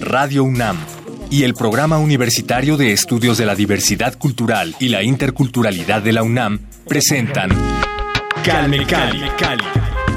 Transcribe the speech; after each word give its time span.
Radio 0.00 0.44
UNAM 0.44 0.76
y 1.28 1.42
el 1.42 1.54
Programa 1.54 1.98
Universitario 1.98 2.76
de 2.76 2.92
Estudios 2.92 3.36
de 3.36 3.44
la 3.44 3.56
Diversidad 3.56 4.16
Cultural 4.16 4.76
y 4.78 4.90
la 4.90 5.02
Interculturalidad 5.02 6.02
de 6.02 6.12
la 6.12 6.22
UNAM 6.22 6.60
presentan 6.86 7.50
Calme 8.44 8.86
Cali, 8.86 9.24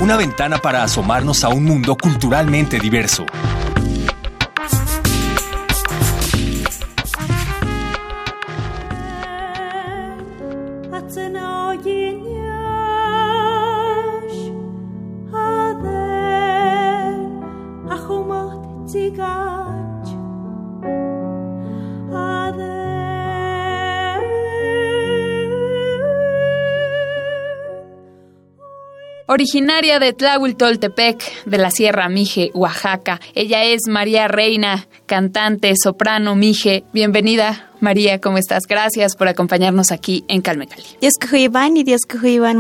una 0.01 0.17
ventana 0.17 0.59
para 0.59 0.83
asomarnos 0.83 1.43
a 1.43 1.49
un 1.49 1.63
mundo 1.63 1.97
culturalmente 1.97 2.79
diverso. 2.79 3.25
Originaria 29.31 29.99
de 29.99 30.11
Tlahuiltoltepec, 30.11 31.45
de 31.45 31.57
la 31.59 31.69
Sierra 31.69 32.09
Mije, 32.09 32.49
Oaxaca. 32.55 33.21
Ella 33.35 33.63
es 33.63 33.81
María 33.87 34.27
Reina, 34.27 34.87
cantante, 35.05 35.71
soprano 35.81 36.35
Mije. 36.35 36.83
Bienvenida, 36.93 37.68
María, 37.81 38.19
¿cómo 38.19 38.37
estás? 38.37 38.63
Gracias 38.67 39.15
por 39.15 39.27
acompañarnos 39.27 39.91
aquí 39.91 40.25
en 40.27 40.41
Calme 40.41 40.67
Cali. 40.67 40.83
Dios 40.99 41.13
Iván 41.31 41.77
y 41.77 41.83
Dios 41.83 42.01
Iván, 42.23 42.57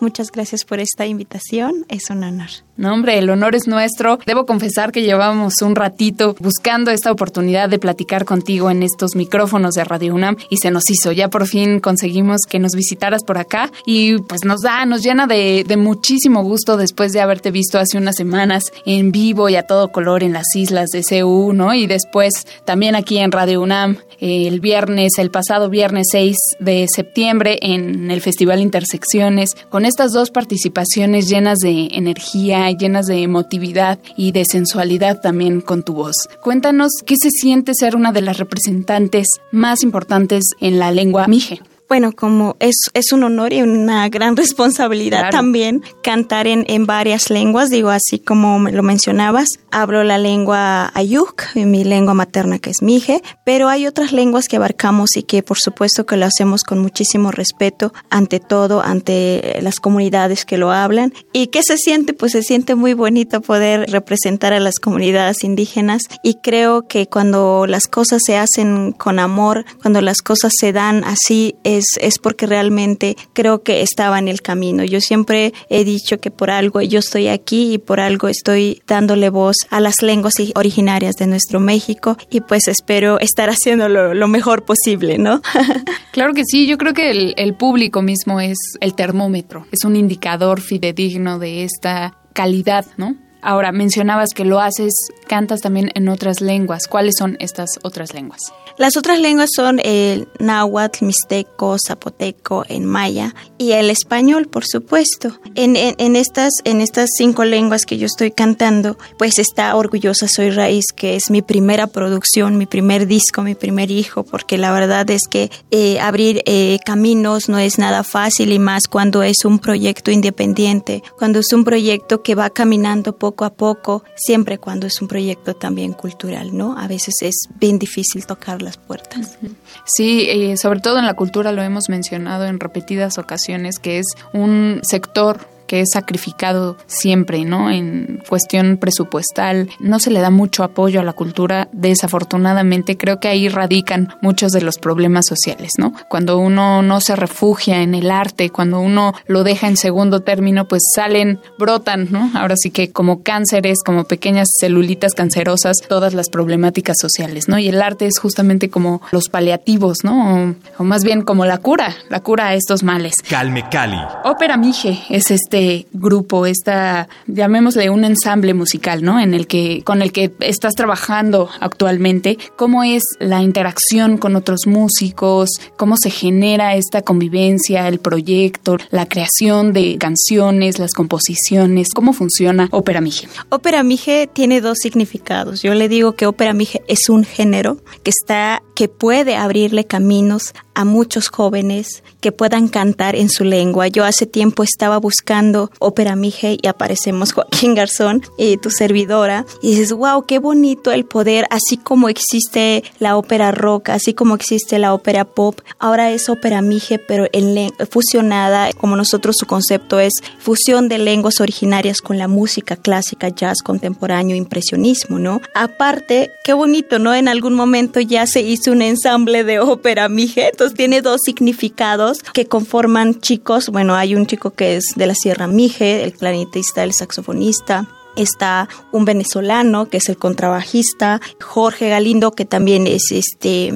muchas 0.00 0.30
gracias 0.30 0.64
por 0.64 0.80
esta 0.80 1.06
invitación, 1.06 1.84
es 1.88 2.10
un 2.10 2.22
honor. 2.22 2.50
No, 2.76 2.92
hombre, 2.92 3.18
el 3.18 3.30
honor 3.30 3.54
es 3.54 3.68
nuestro. 3.68 4.18
Debo 4.26 4.46
confesar 4.46 4.90
que 4.90 5.02
llevamos 5.02 5.62
un 5.62 5.76
ratito 5.76 6.34
buscando 6.40 6.90
esta 6.90 7.12
oportunidad 7.12 7.68
de 7.68 7.78
platicar 7.78 8.24
contigo 8.24 8.68
en 8.68 8.82
estos 8.82 9.14
micrófonos 9.14 9.74
de 9.74 9.84
Radio 9.84 10.12
UNAM 10.12 10.36
y 10.50 10.56
se 10.56 10.72
nos 10.72 10.82
hizo. 10.90 11.12
Ya 11.12 11.28
por 11.28 11.46
fin 11.46 11.78
conseguimos 11.78 12.40
que 12.48 12.58
nos 12.58 12.72
visitaras 12.72 13.22
por 13.22 13.38
acá 13.38 13.70
y 13.86 14.18
pues 14.18 14.44
nos 14.44 14.62
da, 14.62 14.84
nos 14.86 15.02
llena 15.02 15.28
de, 15.28 15.64
de 15.66 15.76
muchísimo 15.76 16.42
gusto 16.42 16.76
después 16.76 17.12
de 17.12 17.20
haberte 17.20 17.52
visto 17.52 17.78
hace 17.78 17.96
unas 17.96 18.16
semanas 18.16 18.64
en 18.86 19.12
vivo 19.12 19.48
y 19.48 19.54
a 19.54 19.62
todo 19.62 19.92
color 19.92 20.24
en 20.24 20.32
las 20.32 20.46
islas 20.56 20.90
de 20.90 21.02
CU, 21.02 21.52
¿no? 21.52 21.74
Y 21.74 21.86
después 21.86 22.32
también 22.64 22.96
aquí 22.96 23.18
en 23.18 23.30
Radio 23.30 23.63
UNAM 23.64 23.98
el 24.20 24.60
viernes, 24.60 25.18
el 25.18 25.30
pasado 25.30 25.68
viernes 25.68 26.06
6 26.10 26.36
de 26.60 26.86
septiembre 26.88 27.58
en 27.60 28.10
el 28.10 28.20
Festival 28.20 28.60
Intersecciones, 28.60 29.50
con 29.68 29.84
estas 29.84 30.12
dos 30.12 30.30
participaciones 30.30 31.28
llenas 31.28 31.58
de 31.58 31.88
energía, 31.92 32.70
llenas 32.70 33.06
de 33.06 33.22
emotividad 33.22 33.98
y 34.16 34.32
de 34.32 34.44
sensualidad 34.44 35.20
también 35.20 35.60
con 35.60 35.82
tu 35.82 35.94
voz. 35.94 36.28
Cuéntanos 36.42 36.92
qué 37.04 37.16
se 37.20 37.30
siente 37.30 37.72
ser 37.74 37.96
una 37.96 38.12
de 38.12 38.22
las 38.22 38.38
representantes 38.38 39.26
más 39.50 39.82
importantes 39.82 40.44
en 40.60 40.78
la 40.78 40.90
lengua 40.90 41.26
mije 41.26 41.60
bueno, 41.88 42.12
como 42.12 42.56
es, 42.60 42.76
es 42.94 43.12
un 43.12 43.24
honor 43.24 43.52
y 43.52 43.62
una 43.62 44.08
gran 44.08 44.36
responsabilidad 44.44 45.30
también 45.30 45.82
cantar 46.02 46.46
en, 46.46 46.64
en 46.68 46.86
varias 46.86 47.30
lenguas, 47.30 47.70
digo 47.70 47.90
así 47.90 48.18
como 48.18 48.58
lo 48.70 48.82
mencionabas, 48.82 49.48
hablo 49.70 50.04
la 50.04 50.18
lengua 50.18 50.90
ayuk, 50.94 51.42
mi 51.54 51.84
lengua 51.84 52.14
materna 52.14 52.58
que 52.58 52.70
es 52.70 52.82
mije, 52.82 53.22
pero 53.44 53.68
hay 53.68 53.86
otras 53.86 54.12
lenguas 54.12 54.48
que 54.48 54.56
abarcamos 54.56 55.16
y 55.16 55.22
que 55.22 55.42
por 55.42 55.58
supuesto 55.58 56.06
que 56.06 56.16
lo 56.16 56.26
hacemos 56.26 56.64
con 56.64 56.78
muchísimo 56.78 57.30
respeto 57.30 57.92
ante 58.10 58.40
todo, 58.40 58.82
ante 58.82 59.58
las 59.62 59.80
comunidades 59.80 60.44
que 60.44 60.58
lo 60.58 60.72
hablan. 60.72 61.12
¿Y 61.32 61.48
qué 61.48 61.62
se 61.62 61.76
siente? 61.76 62.12
Pues 62.12 62.32
se 62.32 62.42
siente 62.42 62.74
muy 62.74 62.94
bonito 62.94 63.40
poder 63.40 63.90
representar 63.90 64.52
a 64.52 64.60
las 64.60 64.78
comunidades 64.78 65.44
indígenas 65.44 66.02
y 66.22 66.36
creo 66.36 66.86
que 66.88 67.06
cuando 67.06 67.66
las 67.66 67.86
cosas 67.86 68.22
se 68.24 68.36
hacen 68.36 68.92
con 68.92 69.18
amor, 69.18 69.64
cuando 69.80 70.00
las 70.00 70.22
cosas 70.22 70.52
se 70.58 70.72
dan 70.72 71.04
así, 71.04 71.56
es, 71.78 72.18
porque 72.18 72.46
realmente 72.46 73.16
creo 73.32 73.62
que 73.62 73.82
estaba 73.82 74.18
en 74.18 74.28
el 74.28 74.42
camino. 74.42 74.84
Yo 74.84 75.00
siempre 75.00 75.52
he 75.68 75.84
dicho 75.84 76.18
que 76.18 76.30
por 76.30 76.50
algo 76.50 76.80
yo 76.82 76.98
estoy 76.98 77.28
aquí 77.28 77.74
y 77.74 77.78
por 77.78 78.00
algo 78.00 78.28
estoy 78.28 78.82
dándole 78.86 79.30
voz 79.30 79.56
a 79.70 79.80
las 79.80 80.02
lenguas 80.02 80.34
originarias 80.54 81.16
de 81.16 81.26
nuestro 81.26 81.60
México 81.60 82.16
y 82.30 82.40
pues 82.40 82.68
espero 82.68 83.18
estar 83.20 83.48
haciendo 83.50 83.88
lo, 83.88 84.28
mejor 84.28 84.64
posible, 84.64 85.18
¿no? 85.18 85.42
claro 86.12 86.32
que 86.32 86.42
sí, 86.44 86.66
yo 86.66 86.78
creo 86.78 86.94
que 86.94 87.10
el, 87.10 87.34
el 87.36 87.54
público 87.54 88.02
mismo 88.02 88.40
es 88.40 88.58
el 88.80 88.94
termómetro, 88.94 89.66
es 89.70 89.84
un 89.84 89.96
indicador 89.96 90.60
fidedigno 90.60 91.38
de 91.38 91.64
esta 91.64 92.16
calidad, 92.32 92.86
¿no? 92.96 93.16
Ahora, 93.46 93.72
mencionabas 93.72 94.30
que 94.34 94.46
lo 94.46 94.58
haces, 94.58 94.94
cantas 95.28 95.60
también 95.60 95.90
en 95.94 96.08
otras 96.08 96.40
lenguas. 96.40 96.88
¿Cuáles 96.88 97.16
son 97.18 97.36
estas 97.40 97.78
otras 97.82 98.14
lenguas? 98.14 98.40
Las 98.78 98.96
otras 98.96 99.20
lenguas 99.20 99.50
son 99.54 99.80
el 99.84 100.28
náhuatl, 100.40 101.04
mixteco, 101.04 101.76
zapoteco, 101.86 102.64
en 102.68 102.86
maya 102.86 103.34
y 103.58 103.72
el 103.72 103.90
español, 103.90 104.48
por 104.48 104.64
supuesto. 104.64 105.38
En, 105.54 105.76
estas, 106.16 106.54
en 106.64 106.80
estas 106.80 107.10
cinco 107.18 107.44
lenguas 107.44 107.84
que 107.84 107.98
yo 107.98 108.06
estoy 108.06 108.30
cantando, 108.30 108.96
pues 109.18 109.38
está 109.38 109.76
Orgullosa 109.76 110.26
Soy 110.26 110.50
Raíz, 110.50 110.86
que 110.96 111.14
es 111.14 111.30
mi 111.30 111.42
primera 111.42 111.86
producción, 111.86 112.56
mi 112.56 112.64
primer 112.64 113.06
disco, 113.06 113.42
mi 113.42 113.54
primer 113.54 113.90
hijo, 113.90 114.24
porque 114.24 114.56
la 114.56 114.72
verdad 114.72 115.08
es 115.10 115.28
que 115.28 115.50
eh, 115.70 116.00
abrir 116.00 116.42
eh, 116.46 116.78
caminos 116.84 117.50
no 117.50 117.58
es 117.58 117.78
nada 117.78 118.04
fácil 118.04 118.52
y 118.52 118.58
más 118.58 118.88
cuando 118.88 119.22
es 119.22 119.44
un 119.44 119.58
proyecto 119.58 120.10
independiente, 120.10 121.02
cuando 121.18 121.40
es 121.40 121.52
un 121.52 121.62
proyecto 121.62 122.22
que 122.22 122.34
va 122.34 122.48
caminando 122.48 123.18
poco 123.18 123.33
a 123.42 123.54
poco, 123.54 124.04
siempre 124.14 124.58
cuando 124.58 124.86
es 124.86 125.00
un 125.00 125.08
proyecto 125.08 125.54
también 125.54 125.94
cultural, 125.94 126.54
¿no? 126.54 126.78
A 126.78 126.86
veces 126.86 127.14
es 127.22 127.48
bien 127.58 127.78
difícil 127.78 128.26
tocar 128.26 128.60
las 128.60 128.76
puertas. 128.76 129.38
Sí, 129.86 130.26
eh, 130.28 130.56
sobre 130.58 130.80
todo 130.80 130.98
en 130.98 131.06
la 131.06 131.14
cultura 131.14 131.52
lo 131.52 131.62
hemos 131.62 131.88
mencionado 131.88 132.44
en 132.44 132.60
repetidas 132.60 133.16
ocasiones, 133.16 133.78
que 133.78 133.98
es 133.98 134.06
un 134.34 134.80
sector 134.82 135.53
que 135.74 135.80
es 135.80 135.90
sacrificado 135.92 136.76
siempre, 136.86 137.44
¿no? 137.44 137.68
En 137.68 138.22
cuestión 138.28 138.76
presupuestal, 138.76 139.68
no 139.80 139.98
se 139.98 140.12
le 140.12 140.20
da 140.20 140.30
mucho 140.30 140.62
apoyo 140.62 141.00
a 141.00 141.02
la 141.02 141.14
cultura, 141.14 141.68
desafortunadamente 141.72 142.96
creo 142.96 143.18
que 143.18 143.26
ahí 143.26 143.48
radican 143.48 144.14
muchos 144.22 144.52
de 144.52 144.60
los 144.60 144.78
problemas 144.78 145.26
sociales, 145.26 145.72
¿no? 145.76 145.92
Cuando 146.08 146.38
uno 146.38 146.82
no 146.82 147.00
se 147.00 147.16
refugia 147.16 147.82
en 147.82 147.96
el 147.96 148.12
arte, 148.12 148.50
cuando 148.50 148.78
uno 148.78 149.14
lo 149.26 149.42
deja 149.42 149.66
en 149.66 149.76
segundo 149.76 150.20
término, 150.20 150.68
pues 150.68 150.82
salen, 150.94 151.40
brotan, 151.58 152.06
¿no? 152.12 152.30
Ahora 152.34 152.54
sí 152.56 152.70
que 152.70 152.92
como 152.92 153.24
cánceres, 153.24 153.78
como 153.84 154.04
pequeñas 154.04 154.46
celulitas 154.60 155.14
cancerosas, 155.14 155.78
todas 155.88 156.14
las 156.14 156.28
problemáticas 156.28 156.98
sociales, 157.00 157.48
¿no? 157.48 157.58
Y 157.58 157.66
el 157.66 157.82
arte 157.82 158.06
es 158.06 158.20
justamente 158.20 158.70
como 158.70 159.02
los 159.10 159.28
paliativos, 159.28 160.04
¿no? 160.04 160.54
O, 160.78 160.84
más 160.84 161.02
bien 161.02 161.22
como 161.22 161.46
la 161.46 161.58
cura, 161.58 161.96
la 162.10 162.20
cura 162.20 162.46
a 162.46 162.54
estos 162.54 162.84
males. 162.84 163.14
Calme 163.28 163.68
Cali. 163.70 163.98
Ópera 164.22 164.56
Mije 164.56 165.02
es 165.10 165.32
este 165.32 165.63
este 165.64 165.86
grupo, 165.92 166.46
esta, 166.46 167.08
llamémosle 167.26 167.90
un 167.90 168.04
ensamble 168.04 168.54
musical, 168.54 169.02
¿no? 169.02 169.20
En 169.20 169.34
el 169.34 169.46
que, 169.46 169.82
con 169.84 170.02
el 170.02 170.12
que 170.12 170.32
estás 170.40 170.74
trabajando 170.74 171.48
actualmente, 171.60 172.38
cómo 172.56 172.84
es 172.84 173.02
la 173.18 173.42
interacción 173.42 174.18
con 174.18 174.36
otros 174.36 174.66
músicos, 174.66 175.50
cómo 175.76 175.96
se 175.96 176.10
genera 176.10 176.74
esta 176.74 177.02
convivencia, 177.02 177.88
el 177.88 177.98
proyecto, 177.98 178.76
la 178.90 179.06
creación 179.06 179.72
de 179.72 179.96
canciones, 179.98 180.78
las 180.78 180.92
composiciones, 180.92 181.88
cómo 181.94 182.12
funciona 182.12 182.68
Ópera 182.70 183.00
Mije. 183.00 183.28
Ópera 183.48 183.82
Mije 183.82 184.28
tiene 184.32 184.60
dos 184.60 184.78
significados. 184.80 185.62
Yo 185.62 185.74
le 185.74 185.88
digo 185.88 186.12
que 186.12 186.26
Ópera 186.26 186.52
Mije 186.52 186.82
es 186.88 187.08
un 187.08 187.24
género 187.24 187.78
que 188.02 188.10
está, 188.10 188.62
que 188.74 188.88
puede 188.88 189.36
abrirle 189.36 189.86
caminos 189.86 190.52
a 190.74 190.84
muchos 190.84 191.28
jóvenes 191.28 192.02
que 192.20 192.32
puedan 192.32 192.68
cantar 192.68 193.14
en 193.14 193.30
su 193.30 193.44
lengua. 193.44 193.88
Yo 193.88 194.04
hace 194.04 194.26
tiempo 194.26 194.64
estaba 194.64 194.98
buscando 194.98 195.43
ópera 195.78 196.16
mije 196.16 196.56
y 196.60 196.66
aparecemos 196.66 197.32
Joaquín 197.34 197.74
Garzón 197.74 198.22
y 198.36 198.56
tu 198.56 198.70
servidora 198.70 199.46
y 199.62 199.70
dices, 199.70 199.92
wow, 199.92 200.24
qué 200.26 200.38
bonito 200.38 200.92
el 200.92 201.04
poder, 201.04 201.46
así 201.50 201.76
como 201.76 202.08
existe 202.08 202.84
la 202.98 203.16
ópera 203.16 203.50
rock, 203.52 203.90
así 203.90 204.14
como 204.14 204.34
existe 204.34 204.78
la 204.78 204.94
ópera 204.94 205.24
pop, 205.24 205.60
ahora 205.78 206.10
es 206.10 206.28
ópera 206.28 206.62
mije, 206.62 206.98
pero 206.98 207.26
en 207.32 207.72
fusionada, 207.90 208.72
como 208.72 208.96
nosotros 208.96 209.36
su 209.38 209.46
concepto 209.46 210.00
es 210.00 210.12
fusión 210.38 210.88
de 210.88 210.98
lenguas 210.98 211.40
originarias 211.40 212.00
con 212.00 212.18
la 212.18 212.28
música 212.28 212.76
clásica, 212.76 213.28
jazz 213.28 213.58
contemporáneo, 213.62 214.36
impresionismo, 214.36 215.18
¿no? 215.18 215.40
Aparte, 215.54 216.32
qué 216.44 216.52
bonito, 216.52 216.98
¿no? 216.98 217.14
En 217.14 217.28
algún 217.28 217.54
momento 217.54 218.00
ya 218.00 218.26
se 218.26 218.40
hizo 218.40 218.72
un 218.72 218.82
ensamble 218.82 219.44
de 219.44 219.60
ópera 219.60 220.08
mije, 220.08 220.52
tiene 220.72 221.02
dos 221.02 221.20
significados 221.24 222.18
que 222.32 222.46
conforman 222.46 223.20
chicos. 223.20 223.68
Bueno, 223.68 223.94
hay 223.94 224.14
un 224.14 224.26
chico 224.26 224.50
que 224.50 224.76
es 224.76 224.84
de 224.96 225.06
la 225.06 225.14
Sierra 225.14 225.33
Mije, 225.46 226.04
el 226.04 226.12
clarinetista, 226.12 226.84
el 226.84 226.92
saxofonista, 226.92 227.86
está 228.16 228.68
un 228.92 229.04
venezolano 229.04 229.88
que 229.88 229.98
es 229.98 230.08
el 230.08 230.16
contrabajista, 230.16 231.20
Jorge 231.40 231.88
Galindo 231.88 232.32
que 232.32 232.44
también 232.44 232.86
es 232.86 233.10
este 233.10 233.72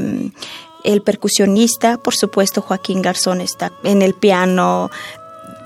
el 0.84 1.02
percusionista, 1.02 1.98
por 1.98 2.14
supuesto 2.14 2.62
Joaquín 2.62 3.02
Garzón 3.02 3.40
está 3.40 3.72
en 3.82 4.00
el 4.00 4.14
piano, 4.14 4.90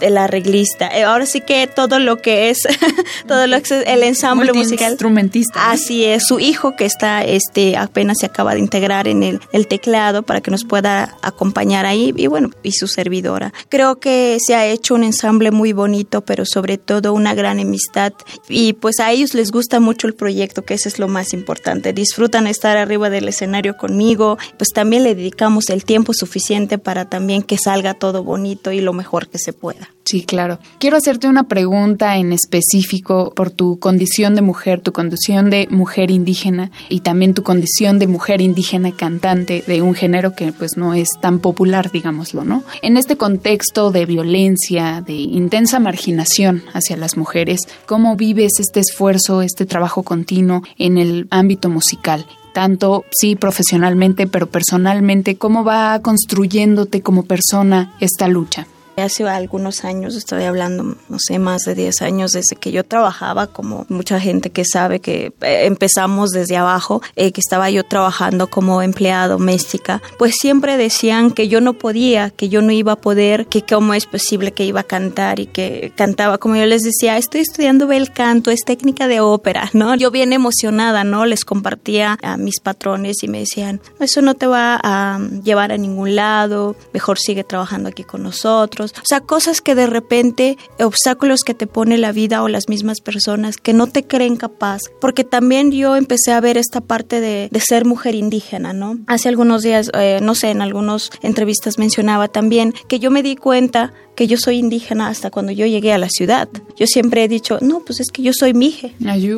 el 0.02 0.18
arreglista. 0.18 0.88
Eh, 0.88 1.04
ahora 1.04 1.26
sí 1.26 1.40
que 1.40 1.66
todo 1.66 1.98
lo 1.98 2.18
que 2.18 2.50
es, 2.50 2.66
todo 3.26 3.46
lo 3.46 3.60
que 3.62 3.80
es 3.80 3.86
el 3.86 4.02
ensamble 4.02 4.52
musical. 4.52 4.92
Instrumentista. 4.92 5.70
Así 5.70 6.04
es, 6.04 6.24
su 6.26 6.40
hijo 6.40 6.76
que 6.76 6.84
está, 6.84 7.24
este, 7.24 7.76
apenas 7.76 8.18
se 8.20 8.26
acaba 8.26 8.54
de 8.54 8.60
integrar 8.60 9.08
en 9.08 9.22
el, 9.22 9.40
el 9.52 9.66
teclado 9.66 10.22
para 10.22 10.40
que 10.40 10.50
nos 10.50 10.64
pueda 10.64 11.16
acompañar 11.22 11.86
ahí 11.86 12.12
y 12.16 12.26
bueno, 12.26 12.50
y 12.62 12.72
su 12.72 12.88
servidora. 12.88 13.52
Creo 13.68 13.98
que 13.98 14.38
se 14.44 14.54
ha 14.54 14.66
hecho 14.66 14.94
un 14.94 15.04
ensamble 15.04 15.50
muy 15.50 15.72
bonito, 15.72 16.22
pero 16.22 16.44
sobre 16.44 16.78
todo 16.78 17.12
una 17.12 17.34
gran 17.34 17.58
amistad 17.60 18.12
y 18.48 18.74
pues 18.74 19.00
a 19.00 19.10
ellos 19.10 19.34
les 19.34 19.50
gusta 19.50 19.80
mucho 19.80 20.06
el 20.06 20.14
proyecto, 20.14 20.64
que 20.64 20.74
eso 20.74 20.88
es 20.88 20.98
lo 20.98 21.08
más 21.08 21.32
importante. 21.32 21.92
Disfrutan 21.92 22.46
estar 22.46 22.76
arriba 22.76 23.10
del 23.10 23.28
escenario 23.28 23.76
conmigo, 23.76 24.38
pues 24.58 24.70
también 24.70 25.04
le 25.04 25.14
dedicamos 25.14 25.70
el 25.70 25.84
tiempo 25.84 26.12
suficiente 26.14 26.78
para 26.78 27.08
también 27.08 27.42
que 27.42 27.58
salga 27.58 27.94
todo 27.94 28.24
bonito 28.24 28.72
y 28.72 28.80
lo 28.80 28.92
mejor 28.92 29.28
que 29.28 29.38
se 29.38 29.52
pueda. 29.52 29.91
Sí, 30.04 30.24
claro. 30.24 30.58
Quiero 30.78 30.96
hacerte 30.96 31.28
una 31.28 31.44
pregunta 31.44 32.16
en 32.16 32.32
específico 32.32 33.32
por 33.34 33.50
tu 33.50 33.78
condición 33.78 34.34
de 34.34 34.42
mujer, 34.42 34.80
tu 34.80 34.92
condición 34.92 35.48
de 35.48 35.68
mujer 35.70 36.10
indígena 36.10 36.72
y 36.88 37.00
también 37.00 37.34
tu 37.34 37.42
condición 37.42 37.98
de 37.98 38.08
mujer 38.08 38.40
indígena 38.40 38.90
cantante 38.92 39.62
de 39.66 39.80
un 39.80 39.94
género 39.94 40.34
que 40.34 40.52
pues 40.52 40.76
no 40.76 40.92
es 40.94 41.08
tan 41.20 41.38
popular, 41.38 41.92
digámoslo, 41.92 42.44
¿no? 42.44 42.64
En 42.82 42.96
este 42.96 43.16
contexto 43.16 43.92
de 43.92 44.04
violencia, 44.04 45.02
de 45.06 45.14
intensa 45.14 45.78
marginación 45.78 46.64
hacia 46.72 46.96
las 46.96 47.16
mujeres, 47.16 47.60
¿cómo 47.86 48.16
vives 48.16 48.54
este 48.58 48.80
esfuerzo, 48.80 49.40
este 49.40 49.66
trabajo 49.66 50.02
continuo 50.02 50.62
en 50.78 50.98
el 50.98 51.26
ámbito 51.30 51.68
musical? 51.68 52.26
tanto 52.52 53.06
sí 53.10 53.34
profesionalmente, 53.34 54.26
pero 54.26 54.46
personalmente, 54.46 55.36
¿cómo 55.36 55.64
va 55.64 55.98
construyéndote 56.02 57.00
como 57.00 57.22
persona 57.22 57.94
esta 57.98 58.28
lucha? 58.28 58.66
Hace 58.96 59.26
algunos 59.26 59.84
años, 59.84 60.14
estoy 60.16 60.44
hablando, 60.44 60.96
no 61.08 61.18
sé, 61.18 61.38
más 61.38 61.62
de 61.62 61.74
10 61.74 62.02
años 62.02 62.32
desde 62.32 62.56
que 62.56 62.72
yo 62.72 62.84
trabajaba, 62.84 63.46
como 63.46 63.86
mucha 63.88 64.20
gente 64.20 64.50
que 64.50 64.66
sabe 64.66 65.00
que 65.00 65.32
eh, 65.40 65.64
empezamos 65.64 66.28
desde 66.30 66.58
abajo, 66.58 67.00
eh, 67.16 67.32
que 67.32 67.40
estaba 67.40 67.70
yo 67.70 67.84
trabajando 67.84 68.48
como 68.48 68.82
empleada 68.82 69.28
doméstica, 69.28 70.02
pues 70.18 70.34
siempre 70.38 70.76
decían 70.76 71.30
que 71.30 71.48
yo 71.48 71.62
no 71.62 71.72
podía, 71.72 72.28
que 72.30 72.50
yo 72.50 72.60
no 72.60 72.70
iba 72.70 72.92
a 72.92 72.96
poder, 72.96 73.46
que 73.46 73.62
cómo 73.62 73.94
es 73.94 74.04
posible 74.04 74.52
que 74.52 74.66
iba 74.66 74.80
a 74.80 74.84
cantar 74.84 75.40
y 75.40 75.46
que 75.46 75.92
cantaba, 75.96 76.36
como 76.36 76.56
yo 76.56 76.66
les 76.66 76.82
decía, 76.82 77.16
estoy 77.16 77.40
estudiando 77.40 77.86
bel 77.86 78.12
canto, 78.12 78.50
es 78.50 78.60
técnica 78.60 79.08
de 79.08 79.20
ópera, 79.20 79.70
¿no? 79.72 79.94
Yo 79.94 80.10
bien 80.10 80.34
emocionada, 80.34 81.02
¿no? 81.02 81.24
Les 81.24 81.46
compartía 81.46 82.18
a 82.22 82.36
mis 82.36 82.60
patrones 82.60 83.22
y 83.22 83.28
me 83.28 83.38
decían, 83.38 83.80
eso 84.00 84.20
no 84.20 84.34
te 84.34 84.46
va 84.46 84.78
a 84.82 85.18
llevar 85.42 85.72
a 85.72 85.78
ningún 85.78 86.14
lado, 86.14 86.76
mejor 86.92 87.18
sigue 87.18 87.42
trabajando 87.42 87.88
aquí 87.88 88.04
con 88.04 88.22
nosotros 88.22 88.81
o 88.90 89.04
sea, 89.04 89.20
cosas 89.20 89.60
que 89.60 89.74
de 89.74 89.86
repente, 89.86 90.58
obstáculos 90.80 91.42
que 91.44 91.54
te 91.54 91.66
pone 91.66 91.98
la 91.98 92.12
vida 92.12 92.42
o 92.42 92.48
las 92.48 92.68
mismas 92.68 93.00
personas 93.00 93.56
que 93.56 93.72
no 93.72 93.86
te 93.86 94.04
creen 94.04 94.36
capaz. 94.36 94.82
Porque 95.00 95.24
también 95.24 95.70
yo 95.70 95.94
empecé 95.96 96.32
a 96.32 96.40
ver 96.40 96.58
esta 96.58 96.80
parte 96.80 97.20
de, 97.20 97.50
ser 97.62 97.84
mujer 97.84 98.16
indígena, 98.16 98.72
¿no? 98.72 98.98
Hace 99.06 99.28
algunos 99.28 99.62
días, 99.62 99.90
eh, 99.94 100.18
no 100.20 100.34
sé, 100.34 100.50
en 100.50 100.62
algunas 100.62 101.10
entrevistas 101.22 101.78
mencionaba 101.78 102.26
también 102.26 102.74
que 102.88 102.98
yo 102.98 103.12
me 103.12 103.22
di 103.22 103.36
cuenta 103.36 103.92
que 104.14 104.26
yo 104.26 104.36
soy 104.36 104.58
indígena 104.58 105.08
hasta 105.08 105.30
cuando 105.30 105.52
yo 105.52 105.66
llegué 105.66 105.92
a 105.92 105.98
la 105.98 106.08
ciudad. 106.08 106.48
Yo 106.76 106.86
siempre 106.86 107.24
he 107.24 107.28
dicho, 107.28 107.58
no, 107.60 107.80
pues 107.80 108.00
es 108.00 108.10
que 108.10 108.22
yo 108.22 108.32
soy 108.32 108.54
mije. 108.54 108.94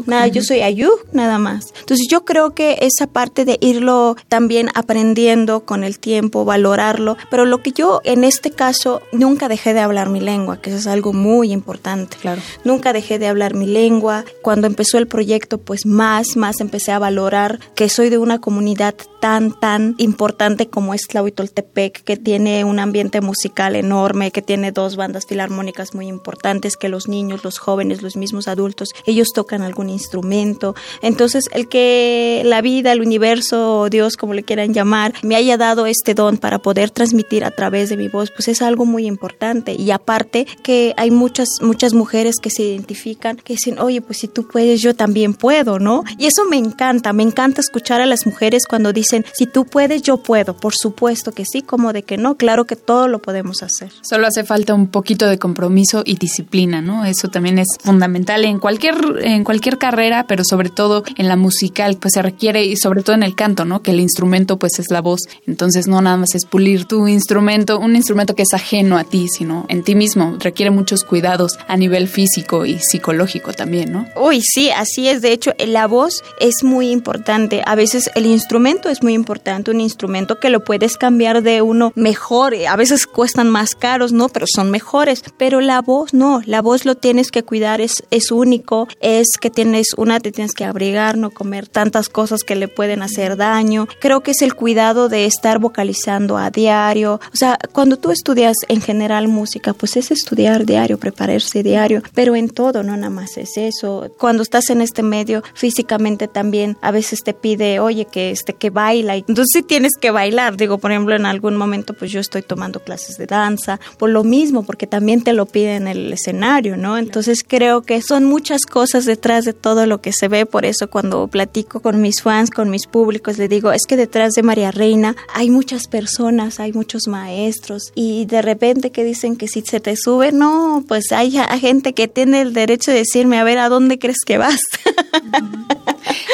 Nada, 0.06 0.26
yo 0.26 0.42
soy 0.42 0.62
ayú, 0.62 0.90
nada 1.12 1.38
más. 1.38 1.72
Entonces 1.80 2.06
yo 2.10 2.24
creo 2.24 2.54
que 2.54 2.78
esa 2.80 3.06
parte 3.06 3.44
de 3.44 3.58
irlo 3.60 4.16
también 4.28 4.70
aprendiendo 4.74 5.64
con 5.64 5.84
el 5.84 5.98
tiempo, 5.98 6.44
valorarlo, 6.44 7.16
pero 7.30 7.44
lo 7.44 7.62
que 7.62 7.72
yo 7.72 8.00
en 8.04 8.24
este 8.24 8.50
caso 8.50 9.02
nunca 9.12 9.48
dejé 9.48 9.74
de 9.74 9.80
hablar 9.80 10.08
mi 10.08 10.20
lengua, 10.20 10.60
que 10.60 10.70
eso 10.70 10.78
es 10.78 10.86
algo 10.86 11.12
muy 11.12 11.52
importante. 11.52 12.16
Claro. 12.20 12.40
Nunca 12.64 12.92
dejé 12.92 13.18
de 13.18 13.28
hablar 13.28 13.54
mi 13.54 13.66
lengua. 13.66 14.24
Cuando 14.42 14.66
empezó 14.66 14.98
el 14.98 15.06
proyecto, 15.06 15.58
pues 15.58 15.86
más, 15.86 16.36
más 16.36 16.60
empecé 16.60 16.92
a 16.92 16.98
valorar 16.98 17.60
que 17.74 17.88
soy 17.88 18.10
de 18.10 18.18
una 18.18 18.40
comunidad 18.40 18.94
tan, 19.24 19.58
tan 19.58 19.94
importante 19.96 20.68
como 20.68 20.92
es 20.92 21.08
Tlahuitoltepec, 21.08 22.04
que 22.04 22.18
tiene 22.18 22.62
un 22.66 22.78
ambiente 22.78 23.22
musical 23.22 23.74
enorme, 23.74 24.30
que 24.30 24.42
tiene 24.42 24.70
dos 24.70 24.96
bandas 24.96 25.24
filarmónicas 25.26 25.94
muy 25.94 26.08
importantes, 26.08 26.76
que 26.76 26.90
los 26.90 27.08
niños, 27.08 27.42
los 27.42 27.56
jóvenes, 27.56 28.02
los 28.02 28.16
mismos 28.16 28.48
adultos, 28.48 28.90
ellos 29.06 29.28
tocan 29.34 29.62
algún 29.62 29.88
instrumento. 29.88 30.74
Entonces, 31.00 31.48
el 31.54 31.70
que 31.70 32.42
la 32.44 32.60
vida, 32.60 32.92
el 32.92 33.00
universo, 33.00 33.88
Dios, 33.88 34.18
como 34.18 34.34
le 34.34 34.42
quieran 34.42 34.74
llamar, 34.74 35.14
me 35.22 35.36
haya 35.36 35.56
dado 35.56 35.86
este 35.86 36.12
don 36.12 36.36
para 36.36 36.58
poder 36.58 36.90
transmitir 36.90 37.44
a 37.44 37.50
través 37.50 37.88
de 37.88 37.96
mi 37.96 38.08
voz, 38.08 38.30
pues 38.30 38.48
es 38.48 38.60
algo 38.60 38.84
muy 38.84 39.06
importante. 39.06 39.72
Y 39.72 39.90
aparte 39.90 40.46
que 40.62 40.92
hay 40.98 41.10
muchas, 41.10 41.48
muchas 41.62 41.94
mujeres 41.94 42.36
que 42.42 42.50
se 42.50 42.64
identifican, 42.64 43.38
que 43.38 43.54
dicen, 43.54 43.78
oye, 43.78 44.02
pues 44.02 44.18
si 44.18 44.28
tú 44.28 44.46
puedes, 44.46 44.82
yo 44.82 44.94
también 44.94 45.32
puedo, 45.32 45.78
¿no? 45.78 46.04
Y 46.18 46.26
eso 46.26 46.44
me 46.44 46.58
encanta, 46.58 47.14
me 47.14 47.22
encanta 47.22 47.62
escuchar 47.62 48.02
a 48.02 48.06
las 48.06 48.26
mujeres 48.26 48.66
cuando 48.66 48.92
dicen, 48.92 49.13
si 49.34 49.46
tú 49.46 49.64
puedes, 49.64 50.02
yo 50.02 50.18
puedo. 50.18 50.56
Por 50.56 50.74
supuesto 50.74 51.32
que 51.32 51.44
sí, 51.44 51.62
como 51.62 51.92
de 51.92 52.02
que 52.02 52.16
no, 52.16 52.36
claro 52.36 52.64
que 52.64 52.76
todo 52.76 53.08
lo 53.08 53.20
podemos 53.20 53.62
hacer. 53.62 53.90
Solo 54.02 54.26
hace 54.26 54.44
falta 54.44 54.74
un 54.74 54.88
poquito 54.88 55.26
de 55.26 55.38
compromiso 55.38 56.02
y 56.04 56.16
disciplina, 56.16 56.80
¿no? 56.80 57.04
Eso 57.04 57.28
también 57.28 57.58
es 57.58 57.68
fundamental 57.82 58.44
en 58.44 58.58
cualquier, 58.58 58.96
en 59.22 59.44
cualquier 59.44 59.78
carrera, 59.78 60.26
pero 60.26 60.42
sobre 60.44 60.70
todo 60.70 61.04
en 61.16 61.28
la 61.28 61.36
musical, 61.36 61.96
pues 62.00 62.14
se 62.14 62.22
requiere, 62.22 62.64
y 62.64 62.76
sobre 62.76 63.02
todo 63.02 63.14
en 63.16 63.22
el 63.22 63.34
canto, 63.34 63.64
¿no? 63.64 63.82
Que 63.82 63.90
el 63.90 64.00
instrumento 64.00 64.58
pues 64.58 64.78
es 64.78 64.90
la 64.90 65.00
voz. 65.00 65.20
Entonces 65.46 65.86
no 65.86 66.00
nada 66.00 66.16
más 66.16 66.34
es 66.34 66.44
pulir 66.44 66.86
tu 66.86 67.08
instrumento, 67.08 67.78
un 67.78 67.96
instrumento 67.96 68.34
que 68.34 68.42
es 68.42 68.54
ajeno 68.54 68.96
a 68.98 69.04
ti, 69.04 69.28
sino 69.28 69.66
en 69.68 69.82
ti 69.82 69.94
mismo. 69.94 70.36
Requiere 70.38 70.70
muchos 70.70 71.04
cuidados 71.04 71.58
a 71.68 71.76
nivel 71.76 72.08
físico 72.08 72.66
y 72.66 72.78
psicológico 72.78 73.52
también, 73.52 73.92
¿no? 73.92 74.06
Uy, 74.16 74.40
sí, 74.42 74.70
así 74.70 75.08
es. 75.08 75.22
De 75.22 75.32
hecho, 75.32 75.52
la 75.58 75.86
voz 75.86 76.22
es 76.40 76.62
muy 76.62 76.90
importante. 76.90 77.62
A 77.66 77.74
veces 77.74 78.10
el 78.14 78.26
instrumento 78.26 78.88
es 78.88 79.02
muy 79.04 79.14
importante, 79.14 79.70
un 79.70 79.80
instrumento 79.80 80.40
que 80.40 80.50
lo 80.50 80.64
puedes 80.64 80.96
cambiar 80.96 81.42
de 81.42 81.62
uno 81.62 81.92
mejor, 81.94 82.54
a 82.68 82.74
veces 82.74 83.06
cuestan 83.06 83.50
más 83.50 83.74
caros, 83.74 84.12
¿no? 84.12 84.28
Pero 84.30 84.46
son 84.48 84.70
mejores, 84.70 85.22
pero 85.36 85.60
la 85.60 85.82
voz 85.82 86.14
no, 86.14 86.40
la 86.46 86.62
voz 86.62 86.86
lo 86.86 86.96
tienes 86.96 87.30
que 87.30 87.42
cuidar, 87.42 87.82
es, 87.82 88.02
es 88.10 88.32
único, 88.32 88.88
es 89.00 89.28
que 89.38 89.50
tienes 89.50 89.88
una, 89.96 90.18
te 90.20 90.32
tienes 90.32 90.54
que 90.54 90.64
abrigar, 90.64 91.18
no 91.18 91.30
comer 91.30 91.68
tantas 91.68 92.08
cosas 92.08 92.44
que 92.44 92.56
le 92.56 92.66
pueden 92.66 93.02
hacer 93.02 93.36
daño. 93.36 93.86
Creo 94.00 94.22
que 94.22 94.30
es 94.30 94.40
el 94.40 94.54
cuidado 94.54 95.10
de 95.10 95.26
estar 95.26 95.58
vocalizando 95.58 96.38
a 96.38 96.50
diario. 96.50 97.20
O 97.32 97.36
sea, 97.36 97.58
cuando 97.72 97.98
tú 97.98 98.10
estudias 98.10 98.56
en 98.68 98.80
general 98.80 99.28
música, 99.28 99.74
pues 99.74 99.96
es 99.98 100.10
estudiar 100.10 100.64
diario, 100.64 100.98
prepararse 100.98 101.62
diario, 101.62 102.02
pero 102.14 102.34
en 102.36 102.48
todo, 102.48 102.82
no 102.82 102.96
nada 102.96 103.10
más 103.10 103.36
es 103.36 103.58
eso. 103.58 104.10
Cuando 104.18 104.42
estás 104.42 104.70
en 104.70 104.80
este 104.80 105.02
medio, 105.02 105.42
físicamente 105.54 106.26
también 106.26 106.78
a 106.80 106.90
veces 106.90 107.22
te 107.22 107.34
pide, 107.34 107.80
oye, 107.80 108.06
que 108.06 108.30
este, 108.30 108.54
que 108.54 108.70
vaya 108.70 108.93
entonces 109.00 109.46
sí 109.52 109.62
tienes 109.62 109.92
que 110.00 110.10
bailar. 110.10 110.56
Digo, 110.56 110.78
por 110.78 110.90
ejemplo, 110.90 111.14
en 111.14 111.26
algún 111.26 111.56
momento 111.56 111.94
pues 111.94 112.10
yo 112.10 112.20
estoy 112.20 112.42
tomando 112.42 112.80
clases 112.80 113.16
de 113.18 113.26
danza, 113.26 113.80
por 113.98 114.10
lo 114.10 114.24
mismo, 114.24 114.64
porque 114.64 114.86
también 114.86 115.22
te 115.22 115.32
lo 115.32 115.46
piden 115.46 115.82
en 115.82 115.88
el 115.88 116.12
escenario, 116.12 116.76
¿no? 116.76 116.98
Entonces 116.98 117.44
creo 117.46 117.82
que 117.82 118.00
son 118.02 118.24
muchas 118.24 118.62
cosas 118.66 119.04
detrás 119.04 119.44
de 119.44 119.52
todo 119.52 119.86
lo 119.86 120.00
que 120.00 120.12
se 120.12 120.28
ve, 120.28 120.46
por 120.46 120.64
eso 120.64 120.88
cuando 120.88 121.26
platico 121.28 121.80
con 121.80 122.00
mis 122.00 122.22
fans, 122.22 122.50
con 122.50 122.70
mis 122.70 122.86
públicos, 122.86 123.38
le 123.38 123.48
digo, 123.48 123.72
es 123.72 123.86
que 123.86 123.96
detrás 123.96 124.34
de 124.34 124.42
María 124.42 124.70
Reina 124.70 125.16
hay 125.32 125.50
muchas 125.50 125.86
personas, 125.86 126.60
hay 126.60 126.72
muchos 126.72 127.08
maestros 127.08 127.92
y 127.94 128.26
de 128.26 128.42
repente 128.42 128.90
que 128.90 129.04
dicen 129.04 129.36
que 129.36 129.48
si 129.48 129.62
se 129.62 129.80
te 129.80 129.96
sube, 129.96 130.32
no, 130.32 130.84
pues 130.86 131.12
hay 131.12 131.32
gente 131.60 131.94
que 131.94 132.08
tiene 132.08 132.42
el 132.42 132.52
derecho 132.52 132.90
de 132.90 132.98
decirme, 132.98 133.38
a 133.38 133.44
ver, 133.44 133.58
¿a 133.58 133.68
dónde 133.68 133.98
crees 133.98 134.18
que 134.24 134.38
vas? 134.38 134.60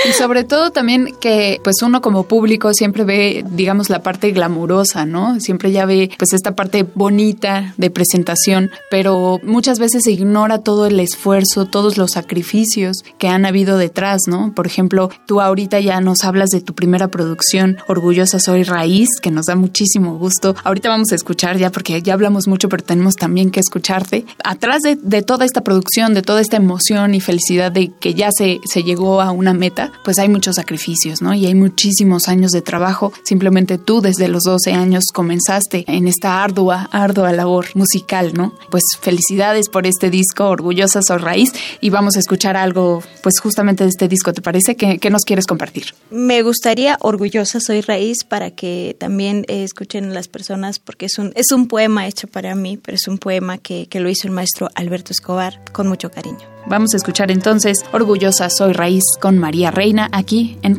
Y 0.09 0.13
sobre 0.13 0.45
todo 0.45 0.71
también 0.71 1.15
que 1.21 1.61
pues 1.63 1.83
uno 1.83 2.01
como 2.01 2.25
público 2.25 2.40
siempre 2.73 3.05
ve, 3.05 3.45
digamos, 3.51 3.91
la 3.91 4.03
parte 4.03 4.31
glamurosa, 4.33 5.07
¿no? 5.07 5.41
Siempre 5.41 5.73
ya 5.73 5.87
ve 5.87 6.11
pues 6.19 6.33
esta 6.33 6.55
parte 6.55 6.85
bonita 6.95 7.75
de 7.77 7.91
presentación, 7.91 8.71
pero 8.91 9.39
muchas 9.43 9.79
veces 9.79 10.05
se 10.05 10.13
ignora 10.13 10.59
todo 10.59 10.87
el 10.87 11.01
esfuerzo, 11.01 11.67
todos 11.67 11.97
los 11.97 12.13
sacrificios 12.13 13.05
que 13.19 13.29
han 13.29 13.47
habido 13.47 13.79
detrás, 13.79 14.23
¿no? 14.27 14.53
Por 14.55 14.67
ejemplo, 14.67 15.11
tú 15.27 15.41
ahorita 15.41 15.81
ya 15.81 16.01
nos 16.01 16.25
hablas 16.25 16.51
de 16.51 16.61
tu 16.61 16.75
primera 16.75 17.09
producción, 17.09 17.79
Orgullosa 17.89 18.39
Soy 18.39 18.63
Raíz, 18.63 19.09
que 19.21 19.31
nos 19.31 19.47
da 19.47 19.57
muchísimo 19.57 20.19
gusto. 20.19 20.55
Ahorita 20.65 20.89
vamos 20.89 21.13
a 21.13 21.15
escuchar 21.15 21.57
ya 21.59 21.71
porque 21.71 22.01
ya 22.03 22.15
hablamos 22.15 22.49
mucho, 22.49 22.69
pero 22.69 22.83
tenemos 22.83 23.17
también 23.17 23.51
que 23.51 23.61
escucharte. 23.61 24.25
Atrás 24.45 24.83
de, 24.83 24.97
de 24.97 25.23
toda 25.23 25.45
esta 25.45 25.63
producción, 25.63 26.15
de 26.15 26.23
toda 26.23 26.41
esta 26.41 26.57
emoción 26.57 27.15
y 27.15 27.21
felicidad 27.21 27.73
de 27.73 27.93
que 28.01 28.15
ya 28.15 28.31
se, 28.37 28.61
se 28.65 28.83
llegó 28.83 29.21
a 29.21 29.31
una 29.31 29.55
meta, 29.55 29.93
pues 30.05 30.19
hay 30.19 30.29
muchos 30.29 30.57
sacrificios, 30.57 31.23
¿no? 31.23 31.35
Y 31.35 31.47
hay 31.47 31.55
muchísimos 31.55 32.29
años 32.31 32.53
de 32.53 32.63
trabajo. 32.63 33.13
Simplemente 33.25 33.77
tú 33.77 34.01
desde 34.01 34.29
los 34.29 34.45
12 34.45 34.73
años 34.73 35.05
comenzaste 35.13 35.85
en 35.87 36.09
esta 36.09 36.43
ardua, 36.43 36.89
ardua 36.93 37.33
labor 37.33 37.67
musical, 37.75 38.33
¿no? 38.35 38.55
Pues 38.71 38.85
felicidades 39.01 39.69
por 39.69 39.87
este 39.87 40.11
disco, 40.11 40.49
Orgullosa 40.49 41.03
Soy 41.03 41.19
Raíz, 41.19 41.53
y 41.81 41.91
vamos 41.91 42.17
a 42.17 42.21
escuchar 42.21 42.57
algo, 42.57 43.03
pues 43.23 43.39
justamente 43.41 43.85
de 43.85 43.91
este 43.91 44.09
disco, 44.09 44.33
¿te 44.33 44.43
parece? 44.43 44.77
¿Qué, 44.77 44.99
qué 44.99 45.11
nos 45.11 45.25
quieres 45.25 45.47
compartir? 45.47 45.95
Me 46.11 46.43
gustaría 46.43 46.97
Orgullosa 47.01 47.61
Soy 47.61 47.81
Raíz 47.81 48.25
para 48.25 48.51
que 48.51 48.97
también 48.99 49.45
eh, 49.49 49.65
escuchen 49.65 50.15
las 50.15 50.29
personas, 50.29 50.79
porque 50.79 51.07
es 51.07 51.19
un, 51.19 51.33
es 51.35 51.53
un 51.53 51.69
poema 51.69 52.07
hecho 52.07 52.29
para 52.29 52.55
mí, 52.55 52.77
pero 52.77 52.97
es 52.97 53.09
un 53.09 53.19
poema 53.19 53.59
que, 53.59 53.87
que 53.89 54.01
lo 54.01 54.09
hizo 54.09 54.27
el 54.27 54.33
maestro 54.33 54.71
Alberto 54.75 55.13
Escobar 55.13 55.61
con 55.73 55.89
mucho 55.89 56.11
cariño. 56.11 56.39
Vamos 56.67 56.95
a 56.95 56.97
escuchar 56.97 57.31
entonces 57.31 57.85
Orgullosa 57.93 58.51
Soy 58.51 58.73
Raíz 58.73 59.05
con 59.21 59.39
María 59.39 59.71
Reina 59.71 60.09
aquí 60.13 60.59
en 60.63 60.77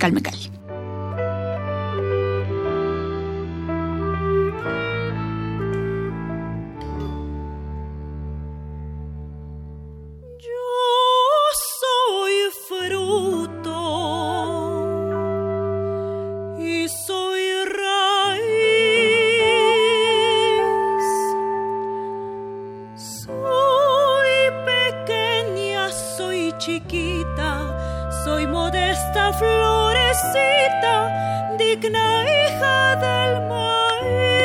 soy 28.42 28.48
modesta 28.48 29.34
florecita, 29.34 30.94
digna 31.58 32.26
hija 32.26 32.96
del 32.96 33.42
maíz. 33.48 34.41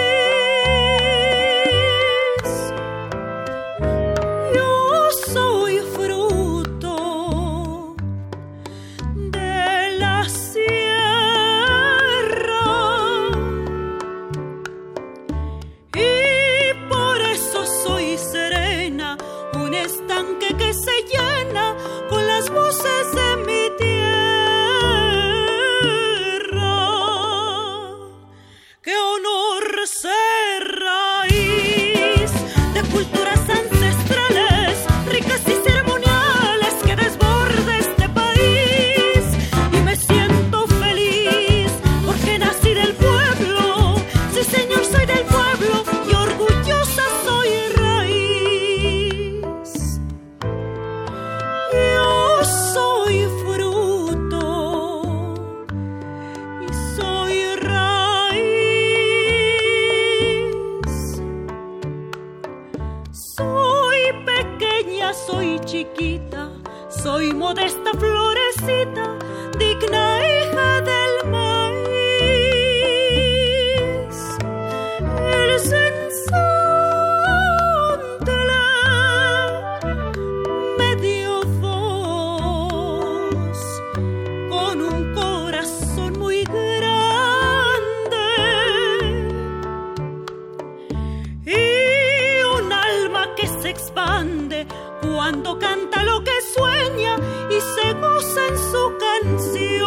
su 98.70 98.96
canción 98.98 99.86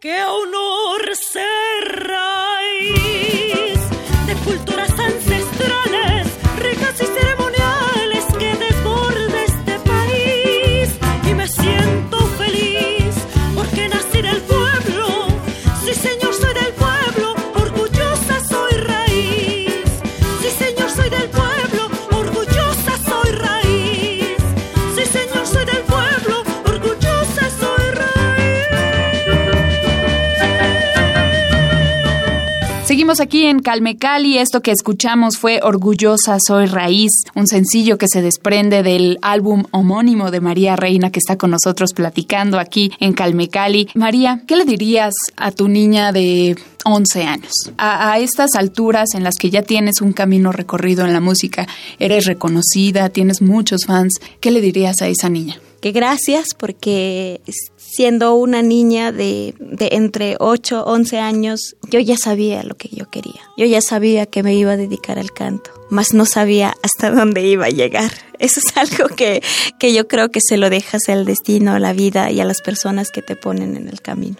que 0.00 0.18
aún 0.18 0.50
no 0.50 0.71
Aquí 33.02 33.46
en 33.46 33.58
Calmecali. 33.58 34.38
Esto 34.38 34.62
que 34.62 34.70
escuchamos 34.70 35.36
fue 35.36 35.58
Orgullosa 35.60 36.38
Soy 36.38 36.66
Raíz, 36.66 37.10
un 37.34 37.48
sencillo 37.48 37.98
que 37.98 38.06
se 38.06 38.22
desprende 38.22 38.84
del 38.84 39.18
álbum 39.22 39.64
homónimo 39.72 40.30
de 40.30 40.40
María 40.40 40.76
Reina 40.76 41.10
que 41.10 41.18
está 41.18 41.36
con 41.36 41.50
nosotros 41.50 41.94
platicando 41.94 42.60
aquí 42.60 42.92
en 43.00 43.12
Calmecali. 43.12 43.88
María, 43.94 44.42
¿qué 44.46 44.54
le 44.54 44.64
dirías 44.64 45.12
a 45.36 45.50
tu 45.50 45.66
niña 45.66 46.12
de 46.12 46.56
11 46.84 47.24
años. 47.24 47.52
A, 47.76 48.12
a, 48.12 48.18
estas 48.18 48.54
alturas 48.54 49.14
en 49.14 49.24
las 49.24 49.34
que 49.34 49.50
ya 49.50 49.62
tienes 49.62 50.00
un 50.00 50.12
camino 50.12 50.52
recorrido 50.52 51.04
en 51.04 51.12
la 51.12 51.20
música, 51.20 51.66
eres 51.98 52.24
reconocida, 52.26 53.08
tienes 53.08 53.42
muchos 53.42 53.84
fans, 53.84 54.20
¿qué 54.40 54.52
le 54.52 54.60
dirías 54.60 55.02
a 55.02 55.08
esa 55.08 55.28
niña? 55.28 55.60
Que 55.80 55.90
gracias 55.90 56.54
porque 56.56 57.40
siendo 57.92 58.34
una 58.34 58.62
niña 58.62 59.12
de, 59.12 59.54
de 59.60 59.90
entre 59.92 60.36
8, 60.40 60.84
11 60.86 61.18
años, 61.18 61.76
yo 61.90 62.00
ya 62.00 62.16
sabía 62.16 62.62
lo 62.62 62.74
que 62.74 62.88
yo 62.88 63.10
quería. 63.10 63.42
Yo 63.58 63.66
ya 63.66 63.82
sabía 63.82 64.24
que 64.24 64.42
me 64.42 64.54
iba 64.54 64.72
a 64.72 64.76
dedicar 64.78 65.18
al 65.18 65.32
canto, 65.32 65.70
mas 65.90 66.14
no 66.14 66.24
sabía 66.24 66.74
hasta 66.82 67.10
dónde 67.10 67.42
iba 67.46 67.66
a 67.66 67.70
llegar. 67.70 68.10
Eso 68.38 68.60
es 68.60 68.76
algo 68.76 69.14
que, 69.14 69.42
que 69.78 69.92
yo 69.92 70.08
creo 70.08 70.30
que 70.30 70.40
se 70.40 70.56
lo 70.56 70.70
dejas 70.70 71.08
al 71.08 71.26
destino, 71.26 71.72
a 71.74 71.78
la 71.78 71.92
vida 71.92 72.30
y 72.30 72.40
a 72.40 72.46
las 72.46 72.62
personas 72.62 73.10
que 73.10 73.20
te 73.20 73.36
ponen 73.36 73.76
en 73.76 73.88
el 73.88 74.00
camino. 74.00 74.38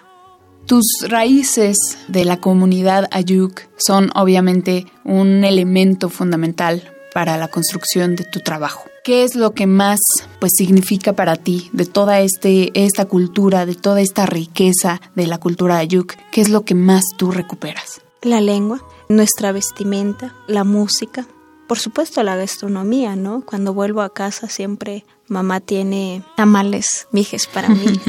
Tus 0.66 0.86
raíces 1.08 1.98
de 2.08 2.24
la 2.24 2.38
comunidad 2.38 3.08
Ayuk 3.10 3.62
son 3.76 4.10
obviamente 4.14 4.86
un 5.04 5.44
elemento 5.44 6.08
fundamental 6.08 6.91
para 7.12 7.36
la 7.36 7.48
construcción 7.48 8.16
de 8.16 8.24
tu 8.24 8.40
trabajo. 8.40 8.84
¿Qué 9.04 9.24
es 9.24 9.34
lo 9.34 9.52
que 9.52 9.66
más 9.66 10.00
pues 10.38 10.52
significa 10.56 11.12
para 11.12 11.36
ti 11.36 11.70
de 11.72 11.86
toda 11.86 12.20
este 12.20 12.70
esta 12.74 13.06
cultura, 13.06 13.66
de 13.66 13.74
toda 13.74 14.00
esta 14.00 14.26
riqueza 14.26 15.00
de 15.14 15.26
la 15.26 15.38
cultura 15.38 15.78
ayuk? 15.78 16.14
¿Qué 16.30 16.40
es 16.40 16.48
lo 16.48 16.64
que 16.64 16.74
más 16.74 17.02
tú 17.16 17.32
recuperas? 17.32 18.00
La 18.22 18.40
lengua, 18.40 18.80
nuestra 19.08 19.50
vestimenta, 19.50 20.34
la 20.46 20.62
música, 20.62 21.26
por 21.66 21.78
supuesto 21.78 22.22
la 22.22 22.36
gastronomía, 22.36 23.16
¿no? 23.16 23.44
Cuando 23.44 23.74
vuelvo 23.74 24.02
a 24.02 24.12
casa 24.12 24.48
siempre 24.48 25.04
mamá 25.32 25.60
tiene 25.60 26.22
tamales, 26.36 27.08
mijes 27.10 27.46
para 27.46 27.68
mí, 27.68 27.84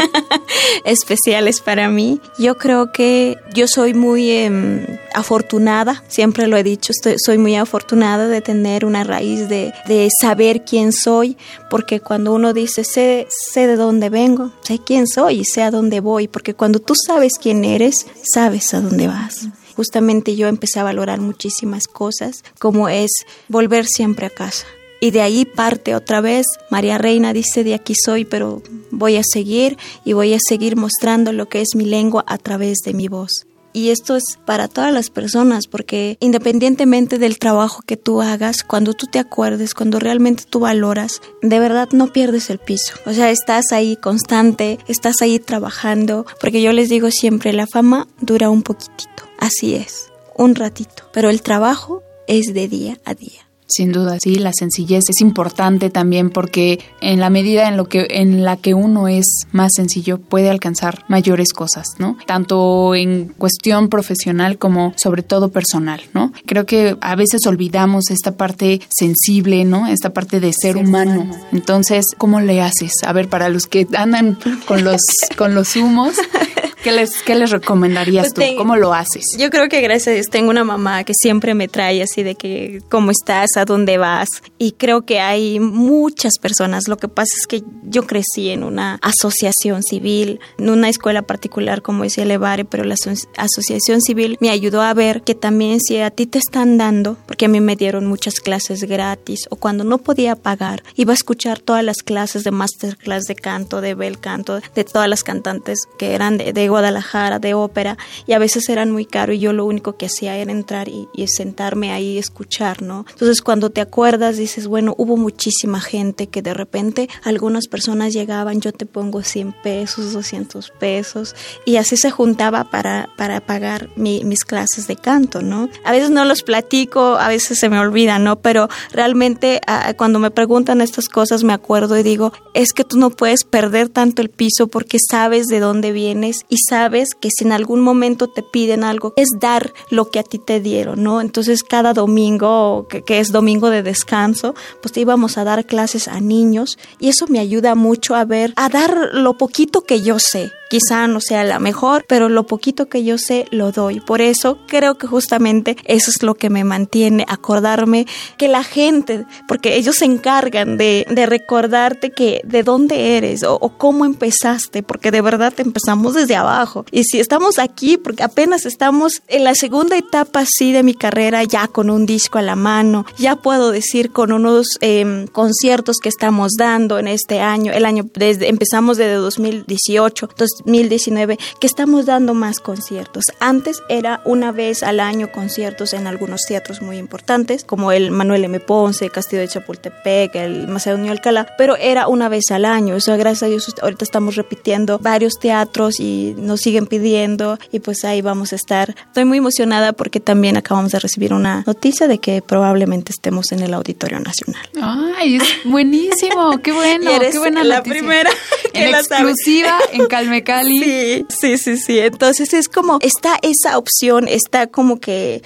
especiales 0.85 1.61
para 1.61 1.89
mí. 1.89 2.19
Yo 2.37 2.57
creo 2.57 2.91
que 2.91 3.37
yo 3.53 3.67
soy 3.67 3.93
muy 3.93 4.29
eh, 4.29 4.99
afortunada, 5.15 6.03
siempre 6.07 6.47
lo 6.47 6.57
he 6.57 6.63
dicho, 6.63 6.91
estoy, 6.91 7.15
soy 7.17 7.37
muy 7.37 7.55
afortunada 7.55 8.27
de 8.27 8.41
tener 8.41 8.85
una 8.85 9.03
raíz 9.03 9.49
de, 9.49 9.73
de, 9.87 10.09
saber 10.21 10.63
quién 10.65 10.91
soy, 10.91 11.37
porque 11.69 11.99
cuando 11.99 12.33
uno 12.33 12.53
dice 12.53 12.83
sé, 12.83 13.27
sé 13.29 13.67
de 13.67 13.75
dónde 13.75 14.09
vengo, 14.09 14.51
sé 14.61 14.79
quién 14.79 15.07
soy 15.07 15.39
y 15.39 15.45
sé 15.45 15.63
a 15.63 15.71
dónde 15.71 16.01
voy, 16.01 16.27
porque 16.27 16.53
cuando 16.53 16.79
tú 16.79 16.93
sabes 16.95 17.33
quién 17.41 17.63
eres, 17.65 18.05
sabes 18.21 18.73
a 18.73 18.81
dónde 18.81 19.07
vas 19.07 19.47
justamente 19.75 20.35
yo 20.35 20.47
empecé 20.47 20.79
a 20.79 20.83
valorar 20.83 21.19
muchísimas 21.19 21.87
cosas, 21.87 22.43
como 22.59 22.89
es 22.89 23.09
volver 23.47 23.87
siempre 23.87 24.27
a 24.27 24.29
casa. 24.29 24.67
Y 25.03 25.11
de 25.11 25.19
ahí 25.19 25.43
parte 25.43 25.95
otra 25.95 26.21
vez. 26.21 26.45
María 26.69 26.97
Reina 26.97 27.33
dice, 27.33 27.65
de 27.65 27.73
aquí 27.73 27.93
soy, 27.93 28.23
pero 28.23 28.63
voy 28.89 29.17
a 29.17 29.21
seguir 29.21 29.77
y 30.05 30.13
voy 30.13 30.33
a 30.33 30.37
seguir 30.39 30.77
mostrando 30.77 31.33
lo 31.33 31.49
que 31.49 31.59
es 31.59 31.75
mi 31.75 31.83
lengua 31.83 32.23
a 32.25 32.37
través 32.37 32.77
de 32.85 32.93
mi 32.93 33.09
voz. 33.09 33.45
Y 33.73 33.89
esto 33.89 34.15
es 34.15 34.39
para 34.45 34.69
todas 34.69 34.93
las 34.93 35.09
personas, 35.09 35.67
porque 35.67 36.15
independientemente 36.21 37.17
del 37.17 37.37
trabajo 37.37 37.81
que 37.85 37.97
tú 37.97 38.21
hagas, 38.21 38.63
cuando 38.63 38.93
tú 38.93 39.07
te 39.07 39.19
acuerdes, 39.19 39.73
cuando 39.73 39.99
realmente 39.99 40.45
tú 40.49 40.61
valoras, 40.61 41.21
de 41.41 41.59
verdad 41.59 41.89
no 41.91 42.13
pierdes 42.13 42.49
el 42.49 42.59
piso. 42.59 42.93
O 43.05 43.11
sea, 43.11 43.29
estás 43.29 43.73
ahí 43.73 43.97
constante, 43.97 44.79
estás 44.87 45.15
ahí 45.21 45.37
trabajando, 45.37 46.25
porque 46.39 46.61
yo 46.61 46.71
les 46.71 46.87
digo 46.87 47.11
siempre, 47.11 47.51
la 47.51 47.67
fama 47.67 48.07
dura 48.21 48.49
un 48.49 48.63
poquitito, 48.63 49.27
así 49.37 49.75
es, 49.75 50.13
un 50.37 50.55
ratito, 50.55 51.09
pero 51.11 51.29
el 51.29 51.41
trabajo 51.41 52.03
es 52.25 52.53
de 52.53 52.69
día 52.69 52.99
a 53.03 53.15
día. 53.15 53.52
Sin 53.75 53.91
duda, 53.91 54.19
sí, 54.19 54.35
la 54.35 54.51
sencillez 54.53 55.05
es 55.09 55.19
importante 55.21 55.89
también 55.89 56.29
porque 56.29 56.79
en 57.01 57.19
la 57.19 57.31
medida 57.31 57.67
en 57.67 57.75
lo 57.75 57.89
que 57.89 58.05
en 58.11 58.43
la 58.43 58.55
que 58.55 58.75
uno 58.75 59.07
es 59.07 59.47
más 59.51 59.71
sencillo 59.75 60.19
puede 60.19 60.51
alcanzar 60.51 61.03
mayores 61.07 61.53
cosas, 61.53 61.87
¿no? 61.97 62.15
Tanto 62.27 62.93
en 62.93 63.33
cuestión 63.35 63.89
profesional 63.89 64.59
como 64.59 64.93
sobre 64.95 65.23
todo 65.23 65.49
personal, 65.49 66.01
¿no? 66.13 66.31
Creo 66.45 66.67
que 66.67 66.97
a 67.01 67.15
veces 67.15 67.47
olvidamos 67.47 68.11
esta 68.11 68.37
parte 68.37 68.79
sensible, 68.89 69.65
¿no? 69.65 69.87
Esta 69.87 70.11
parte 70.11 70.39
de 70.39 70.53
ser, 70.53 70.77
humano. 70.77 71.31
Entonces, 71.51 72.05
¿cómo 72.15 72.41
le 72.41 72.61
haces? 72.61 72.91
A 73.03 73.11
ver, 73.11 73.27
para 73.27 73.49
los 73.49 73.65
que 73.65 73.87
andan 73.97 74.37
con 74.67 74.83
los 74.83 75.01
con 75.35 75.55
los 75.55 75.75
humos, 75.75 76.13
¿Qué 76.83 76.91
les, 76.91 77.23
qué 77.23 77.35
les 77.35 77.49
recomendarías 77.51 78.33
pues 78.33 78.51
tú? 78.51 78.57
¿Cómo 78.57 78.75
lo 78.75 78.93
haces? 78.93 79.23
Yo 79.37 79.49
creo 79.49 79.69
que 79.69 79.79
gracias 79.79 80.09
a 80.09 80.11
Dios 80.11 80.27
tengo 80.29 80.49
una 80.49 80.65
mamá 80.65 81.03
que 81.05 81.13
siempre 81.17 81.53
me 81.53 81.69
trae 81.69 82.03
así 82.03 82.23
de 82.23 82.35
que 82.35 82.81
cómo 82.89 83.11
estás, 83.11 83.55
a 83.55 83.63
dónde 83.63 83.97
vas. 83.97 84.27
Y 84.57 84.73
creo 84.73 85.05
que 85.05 85.21
hay 85.21 85.61
muchas 85.61 86.33
personas. 86.41 86.89
Lo 86.89 86.97
que 86.97 87.07
pasa 87.07 87.31
es 87.39 87.47
que 87.47 87.63
yo 87.83 88.05
crecí 88.05 88.49
en 88.49 88.63
una 88.63 88.99
asociación 89.01 89.81
civil, 89.81 90.41
en 90.57 90.69
una 90.69 90.89
escuela 90.89 91.21
particular 91.21 91.81
como 91.81 92.03
decía 92.03 92.25
Levare, 92.25 92.65
pero 92.65 92.83
la 92.83 92.95
asociación 93.37 94.01
civil 94.01 94.37
me 94.41 94.49
ayudó 94.49 94.81
a 94.81 94.93
ver 94.93 95.21
que 95.21 95.35
también 95.35 95.79
si 95.79 95.99
a 95.99 96.11
ti 96.11 96.25
te 96.25 96.39
están 96.39 96.77
dando, 96.77 97.17
porque 97.25 97.45
a 97.45 97.47
mí 97.47 97.61
me 97.61 97.75
dieron 97.75 98.05
muchas 98.07 98.39
clases 98.39 98.83
gratis, 98.83 99.47
o 99.49 99.55
cuando 99.55 99.83
no 99.83 99.99
podía 99.99 100.35
pagar, 100.35 100.83
iba 100.95 101.13
a 101.13 101.15
escuchar 101.15 101.59
todas 101.59 101.83
las 101.83 101.97
clases 102.03 102.43
de 102.43 102.51
masterclass 102.51 103.23
de 103.23 103.35
canto, 103.35 103.81
de 103.81 103.95
bel 103.95 104.19
canto, 104.19 104.59
de 104.75 104.83
todas 104.83 105.07
las 105.07 105.23
cantantes 105.23 105.79
que 105.97 106.13
eran 106.13 106.37
de, 106.37 106.51
de 106.53 106.72
Guadalajara 106.73 107.37
de 107.37 107.53
ópera 107.53 107.99
y 108.25 108.33
a 108.33 108.39
veces 108.39 108.67
eran 108.67 108.89
muy 108.89 109.05
caros 109.05 109.35
y 109.35 109.39
yo 109.39 109.53
lo 109.53 109.63
único 109.63 109.95
que 109.95 110.07
hacía 110.07 110.37
era 110.37 110.51
entrar 110.51 110.89
y, 110.89 111.07
sentarme 111.27 111.91
ahí 111.91 112.13
y 112.13 112.17
escuchar, 112.17 112.81
¿no? 112.81 113.05
Entonces 113.11 113.41
cuando 113.41 113.69
te 113.69 113.79
acuerdas 113.79 114.37
dices, 114.37 114.65
bueno, 114.65 114.95
hubo 114.97 115.15
muchísima 115.17 115.79
gente 115.79 116.27
que 116.27 116.41
de 116.41 116.55
repente 116.55 117.09
algunas 117.23 117.67
personas 117.67 118.11
llegaban, 118.11 118.59
yo 118.59 118.71
te 118.71 118.87
pongo 118.87 119.21
100 119.21 119.53
pesos, 119.63 120.13
200 120.13 120.71
pesos 120.71 121.35
y 121.63 121.75
así 121.75 121.95
se 121.95 122.09
juntaba 122.09 122.63
para, 122.71 123.07
para 123.17 123.39
pagar 123.39 123.89
mis 123.95 124.43
clases 124.43 124.87
de 124.87 124.95
canto, 124.95 125.43
¿no? 125.43 125.69
A 125.85 125.91
veces 125.91 126.09
no 126.09 126.25
los 126.25 126.41
platico, 126.41 127.17
a 127.17 127.27
veces 127.27 127.59
se 127.59 127.69
me 127.69 127.79
olvida, 127.79 128.17
¿no? 128.17 128.39
Pero 128.39 128.67
realmente 128.91 129.61
cuando 129.95 130.17
me 130.17 130.31
preguntan 130.31 130.81
estas 130.81 131.07
cosas 131.07 131.43
me 131.43 131.53
acuerdo 131.53 131.99
y 131.99 132.03
digo, 132.03 132.33
es 132.55 132.73
que 132.73 132.83
tú 132.83 132.97
no 132.97 133.11
puedes 133.11 133.43
perder 133.43 133.89
tanto 133.89 134.23
el 134.23 134.29
piso 134.29 134.67
porque 134.67 134.97
sabes 134.99 135.45
de 135.45 135.59
dónde 135.59 135.91
vienes 135.91 136.45
y 136.49 136.57
sabes 136.67 137.09
que 137.19 137.29
si 137.29 137.45
en 137.45 137.51
algún 137.51 137.81
momento 137.81 138.27
te 138.27 138.43
piden 138.43 138.83
algo, 138.83 139.13
es 139.15 139.29
dar 139.39 139.73
lo 139.89 140.09
que 140.09 140.19
a 140.19 140.23
ti 140.23 140.39
te 140.39 140.59
dieron, 140.59 141.03
¿no? 141.03 141.21
Entonces 141.21 141.63
cada 141.63 141.93
domingo, 141.93 142.87
que, 142.87 143.19
es 143.19 143.31
domingo 143.31 143.69
de 143.69 143.83
descanso, 143.83 144.55
pues 144.81 144.95
íbamos 144.97 145.37
a 145.37 145.43
dar 145.43 145.65
clases 145.65 146.07
a 146.07 146.19
niños 146.19 146.77
y 146.99 147.09
eso 147.09 147.27
me 147.27 147.39
ayuda 147.39 147.75
mucho 147.75 148.15
a 148.15 148.25
ver, 148.25 148.53
a 148.55 148.69
dar 148.69 149.09
lo 149.13 149.37
poquito 149.37 149.81
que 149.81 150.01
yo 150.01 150.19
sé 150.19 150.51
quizá 150.73 151.05
no 151.05 151.21
sea 151.21 151.43
la 151.43 151.59
mejor, 151.59 152.03
pero 152.07 152.29
lo 152.29 152.47
poquito 152.47 152.89
que 152.89 153.03
yo 153.03 153.19
sé 153.19 153.45
lo 153.51 153.71
doy. 153.71 153.99
Por 153.99 154.21
eso 154.21 154.57
creo 154.67 154.97
que 154.97 155.05
justamente 155.05 155.77
eso 155.85 156.09
es 156.09 156.23
lo 156.23 156.33
que 156.33 156.49
me 156.49 156.63
mantiene, 156.63 157.25
acordarme 157.27 158.07
que 158.37 158.47
la 158.47 158.63
gente, 158.63 159.27
porque 159.47 159.75
ellos 159.75 159.97
se 159.97 160.05
encargan 160.05 160.77
de, 160.77 161.05
de 161.11 161.27
recordarte 161.27 162.09
que 162.09 162.41
de 162.43 162.63
dónde 162.63 163.17
eres 163.17 163.43
o, 163.43 163.59
cómo 163.77 164.03
empezaste, 164.03 164.81
porque 164.81 165.11
de 165.11 165.21
verdad 165.21 165.53
empezamos 165.57 166.15
desde 166.15 166.35
abajo. 166.35 166.85
Y 166.89 167.03
si 167.03 167.19
estamos 167.19 167.59
aquí, 167.59 167.97
porque 167.97 168.23
apenas 168.23 168.65
estamos 168.65 169.21
en 169.27 169.43
la 169.43 169.53
segunda 169.53 169.95
etapa 169.95 170.39
así 170.39 170.71
de 170.71 170.81
mi 170.81 170.95
carrera, 170.95 171.43
ya 171.43 171.67
con 171.67 171.91
un 171.91 172.07
disco 172.07 172.39
a 172.39 172.41
la 172.41 172.55
mano, 172.55 173.05
ya 173.19 173.35
puedo 173.35 173.69
decir 173.69 174.11
con 174.11 174.31
unos 174.31 174.79
eh, 174.81 175.27
conciertos 175.33 175.97
que 176.01 176.09
estamos 176.09 176.53
dando 176.57 176.97
en 176.97 177.07
este 177.07 177.41
año, 177.41 177.71
el 177.73 177.85
año 177.85 178.07
desde 178.15 178.49
empezamos 178.49 178.97
desde 178.97 179.13
2018, 179.13 180.29
entonces 180.31 180.62
2019 180.65 181.37
que 181.59 181.67
estamos 181.67 182.05
dando 182.05 182.33
más 182.33 182.59
conciertos. 182.59 183.25
Antes 183.39 183.81
era 183.89 184.21
una 184.25 184.51
vez 184.51 184.83
al 184.83 184.99
año 184.99 185.31
conciertos 185.31 185.93
en 185.93 186.07
algunos 186.07 186.41
teatros 186.47 186.81
muy 186.81 186.97
importantes, 186.97 187.63
como 187.63 187.91
el 187.91 188.11
Manuel 188.11 188.45
M. 188.45 188.59
Ponce, 188.59 189.09
Castillo 189.09 189.41
de 189.41 189.47
Chapultepec, 189.47 190.35
el 190.35 190.67
Macedonio 190.67 191.11
Alcalá, 191.11 191.47
pero 191.57 191.75
era 191.77 192.07
una 192.07 192.29
vez 192.29 192.51
al 192.51 192.65
año. 192.65 192.95
Eso 192.95 193.15
gracias 193.17 193.43
a 193.43 193.47
Dios 193.47 193.73
ahorita 193.81 194.03
estamos 194.03 194.35
repitiendo 194.35 194.99
varios 194.99 195.39
teatros 195.39 195.99
y 195.99 196.35
nos 196.37 196.61
siguen 196.61 196.87
pidiendo 196.87 197.57
y 197.71 197.79
pues 197.79 198.03
ahí 198.05 198.21
vamos 198.21 198.53
a 198.53 198.55
estar. 198.55 198.95
Estoy 199.07 199.25
muy 199.25 199.37
emocionada 199.37 199.93
porque 199.93 200.19
también 200.19 200.57
acabamos 200.57 200.91
de 200.91 200.99
recibir 200.99 201.33
una 201.33 201.63
noticia 201.65 202.07
de 202.07 202.19
que 202.19 202.41
probablemente 202.41 203.11
estemos 203.11 203.51
en 203.51 203.61
el 203.61 203.73
Auditorio 203.73 204.19
Nacional. 204.19 204.67
Ay, 204.81 205.37
es 205.37 205.43
buenísimo, 205.65 206.59
qué 206.61 206.71
bueno, 206.71 207.11
qué 207.31 207.37
buena 207.37 207.63
la 207.63 207.83
primera 207.83 208.29
en 208.73 208.93
exclusiva 208.93 209.79
en 209.91 210.07
Calmeca 210.43 211.25
Sí, 211.29 211.57
sí, 211.57 211.57
sí, 211.57 211.77
sí. 211.77 211.99
Entonces 211.99 212.53
es 212.53 212.67
como, 212.69 212.99
está 213.01 213.37
esa 213.41 213.77
opción, 213.77 214.27
está 214.27 214.67
como 214.67 214.99
que 214.99 215.41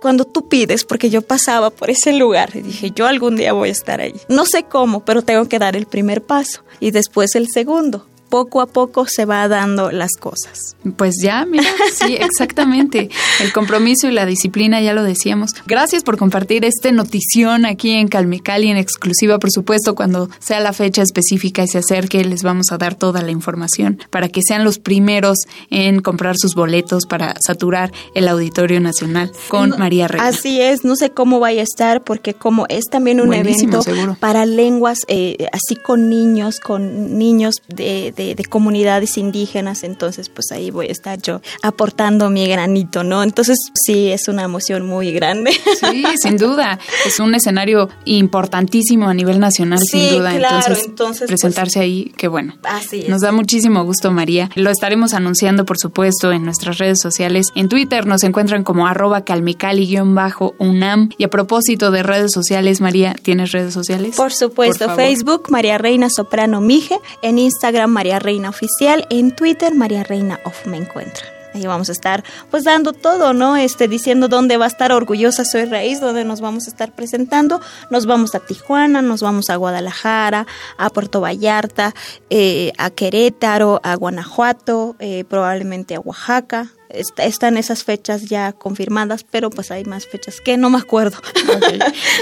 cuando 0.00 0.24
tú 0.24 0.48
pides, 0.48 0.84
porque 0.84 1.10
yo 1.10 1.22
pasaba 1.22 1.70
por 1.70 1.90
ese 1.90 2.12
lugar 2.12 2.50
y 2.54 2.62
dije, 2.62 2.90
yo 2.90 3.06
algún 3.06 3.36
día 3.36 3.52
voy 3.52 3.68
a 3.68 3.72
estar 3.72 4.00
ahí. 4.00 4.14
No 4.28 4.46
sé 4.46 4.64
cómo, 4.64 5.04
pero 5.04 5.22
tengo 5.22 5.46
que 5.46 5.58
dar 5.58 5.76
el 5.76 5.86
primer 5.86 6.22
paso 6.22 6.62
y 6.80 6.90
después 6.90 7.34
el 7.34 7.48
segundo 7.52 8.06
poco 8.30 8.62
a 8.62 8.66
poco 8.66 9.06
se 9.06 9.26
va 9.26 9.46
dando 9.48 9.90
las 9.90 10.12
cosas. 10.18 10.76
Pues 10.96 11.16
ya, 11.22 11.44
mira, 11.44 11.68
sí, 11.92 12.16
exactamente. 12.20 13.10
El 13.40 13.52
compromiso 13.52 14.08
y 14.08 14.12
la 14.12 14.24
disciplina, 14.24 14.80
ya 14.80 14.94
lo 14.94 15.02
decíamos. 15.02 15.50
Gracias 15.66 16.02
por 16.02 16.16
compartir 16.16 16.64
esta 16.64 16.90
notición 16.92 17.66
aquí 17.66 17.90
en 17.90 18.08
Calmecali 18.08 18.68
en 18.68 18.76
exclusiva, 18.76 19.38
por 19.38 19.50
supuesto, 19.50 19.94
cuando 19.94 20.30
sea 20.38 20.60
la 20.60 20.72
fecha 20.72 21.02
específica 21.02 21.62
y 21.62 21.68
se 21.68 21.78
acerque, 21.78 22.24
les 22.24 22.42
vamos 22.42 22.72
a 22.72 22.78
dar 22.78 22.94
toda 22.94 23.22
la 23.22 23.30
información 23.30 23.98
para 24.10 24.28
que 24.28 24.40
sean 24.42 24.64
los 24.64 24.78
primeros 24.78 25.38
en 25.68 26.00
comprar 26.00 26.36
sus 26.38 26.54
boletos 26.54 27.04
para 27.06 27.34
saturar 27.44 27.92
el 28.14 28.28
Auditorio 28.28 28.80
Nacional 28.80 29.32
con 29.48 29.70
María 29.78 30.08
Reina. 30.08 30.28
Así 30.28 30.60
es, 30.60 30.84
no 30.84 30.96
sé 30.96 31.10
cómo 31.10 31.40
vaya 31.40 31.60
a 31.60 31.64
estar, 31.64 32.02
porque 32.02 32.34
como 32.34 32.66
es 32.68 32.84
también 32.90 33.20
un 33.20 33.34
evento 33.34 33.82
para 34.20 34.46
lenguas, 34.46 35.00
eh, 35.08 35.48
así 35.52 35.76
con 35.76 36.08
niños, 36.08 36.60
con 36.60 37.18
niños 37.18 37.56
de 37.68 37.90
de, 38.16 38.19
comunidades 38.48 39.16
indígenas, 39.18 39.84
entonces 39.84 40.28
pues 40.28 40.52
ahí 40.52 40.70
voy 40.70 40.88
a 40.88 40.92
estar 40.92 41.20
yo 41.20 41.40
aportando 41.62 42.30
mi 42.30 42.46
granito, 42.46 43.04
¿no? 43.04 43.22
Entonces 43.22 43.58
sí, 43.74 44.10
es 44.10 44.28
una 44.28 44.42
emoción 44.42 44.86
muy 44.86 45.12
grande. 45.12 45.52
Sí, 45.80 46.04
sin 46.22 46.36
duda, 46.36 46.78
es 47.06 47.20
un 47.20 47.34
escenario 47.34 47.88
importantísimo 48.04 49.08
a 49.08 49.14
nivel 49.14 49.40
nacional, 49.40 49.78
sin 49.80 50.10
duda, 50.10 50.34
entonces, 50.34 50.88
pues, 50.96 51.28
presentarse 51.28 51.80
ahí, 51.80 52.12
qué 52.16 52.28
bueno. 52.28 52.54
Así 52.62 53.04
Nos 53.08 53.20
da 53.20 53.32
muchísimo 53.32 53.84
gusto, 53.84 54.10
María. 54.10 54.50
Lo 54.54 54.70
estaremos 54.70 55.14
anunciando, 55.14 55.64
por 55.64 55.78
supuesto, 55.78 56.32
en 56.32 56.44
nuestras 56.44 56.78
redes 56.78 56.98
sociales. 57.00 57.48
En 57.54 57.68
Twitter 57.68 58.06
nos 58.06 58.22
encuentran 58.24 58.64
como 58.64 58.86
arroba 58.86 59.24
calmicali-unam. 59.24 61.10
Y 61.16 61.24
a 61.24 61.30
propósito 61.30 61.90
de 61.90 62.02
redes 62.02 62.32
sociales, 62.32 62.80
María, 62.80 63.14
¿tienes 63.22 63.52
redes 63.52 63.72
sociales? 63.74 64.16
Por 64.16 64.32
supuesto, 64.32 64.94
Facebook, 64.94 65.50
María 65.50 65.78
Reina 65.78 66.08
Soprano 66.10 66.60
Mije, 66.60 66.96
en 67.22 67.38
Instagram, 67.38 67.90
María 67.90 68.09
Reina 68.18 68.48
Oficial, 68.48 69.06
en 69.10 69.34
Twitter 69.34 69.74
María 69.74 70.02
Reina 70.02 70.40
Off 70.44 70.66
me 70.66 70.76
encuentra. 70.76 71.26
Ahí 71.52 71.66
vamos 71.66 71.88
a 71.88 71.92
estar 71.92 72.22
pues 72.50 72.64
dando 72.64 72.92
todo, 72.92 73.32
¿no? 73.32 73.56
Este, 73.56 73.88
diciendo 73.88 74.28
dónde 74.28 74.56
va 74.56 74.66
a 74.66 74.68
estar 74.68 74.92
Orgullosa 74.92 75.44
Soy 75.44 75.64
Raíz, 75.64 76.00
dónde 76.00 76.24
nos 76.24 76.40
vamos 76.40 76.66
a 76.66 76.70
estar 76.70 76.94
presentando. 76.94 77.60
Nos 77.90 78.06
vamos 78.06 78.34
a 78.34 78.40
Tijuana, 78.40 79.02
nos 79.02 79.20
vamos 79.20 79.50
a 79.50 79.56
Guadalajara, 79.56 80.46
a 80.76 80.90
Puerto 80.90 81.20
Vallarta, 81.20 81.94
eh, 82.30 82.72
a 82.78 82.90
Querétaro, 82.90 83.80
a 83.82 83.94
Guanajuato, 83.96 84.96
eh, 85.00 85.24
probablemente 85.28 85.96
a 85.96 86.00
Oaxaca, 86.00 86.68
están 87.16 87.56
esas 87.56 87.84
fechas 87.84 88.26
ya 88.26 88.52
confirmadas, 88.52 89.24
pero 89.24 89.50
pues 89.50 89.70
hay 89.70 89.84
más 89.84 90.06
fechas 90.06 90.40
que 90.40 90.56
no 90.56 90.70
me 90.70 90.78
acuerdo. 90.78 91.18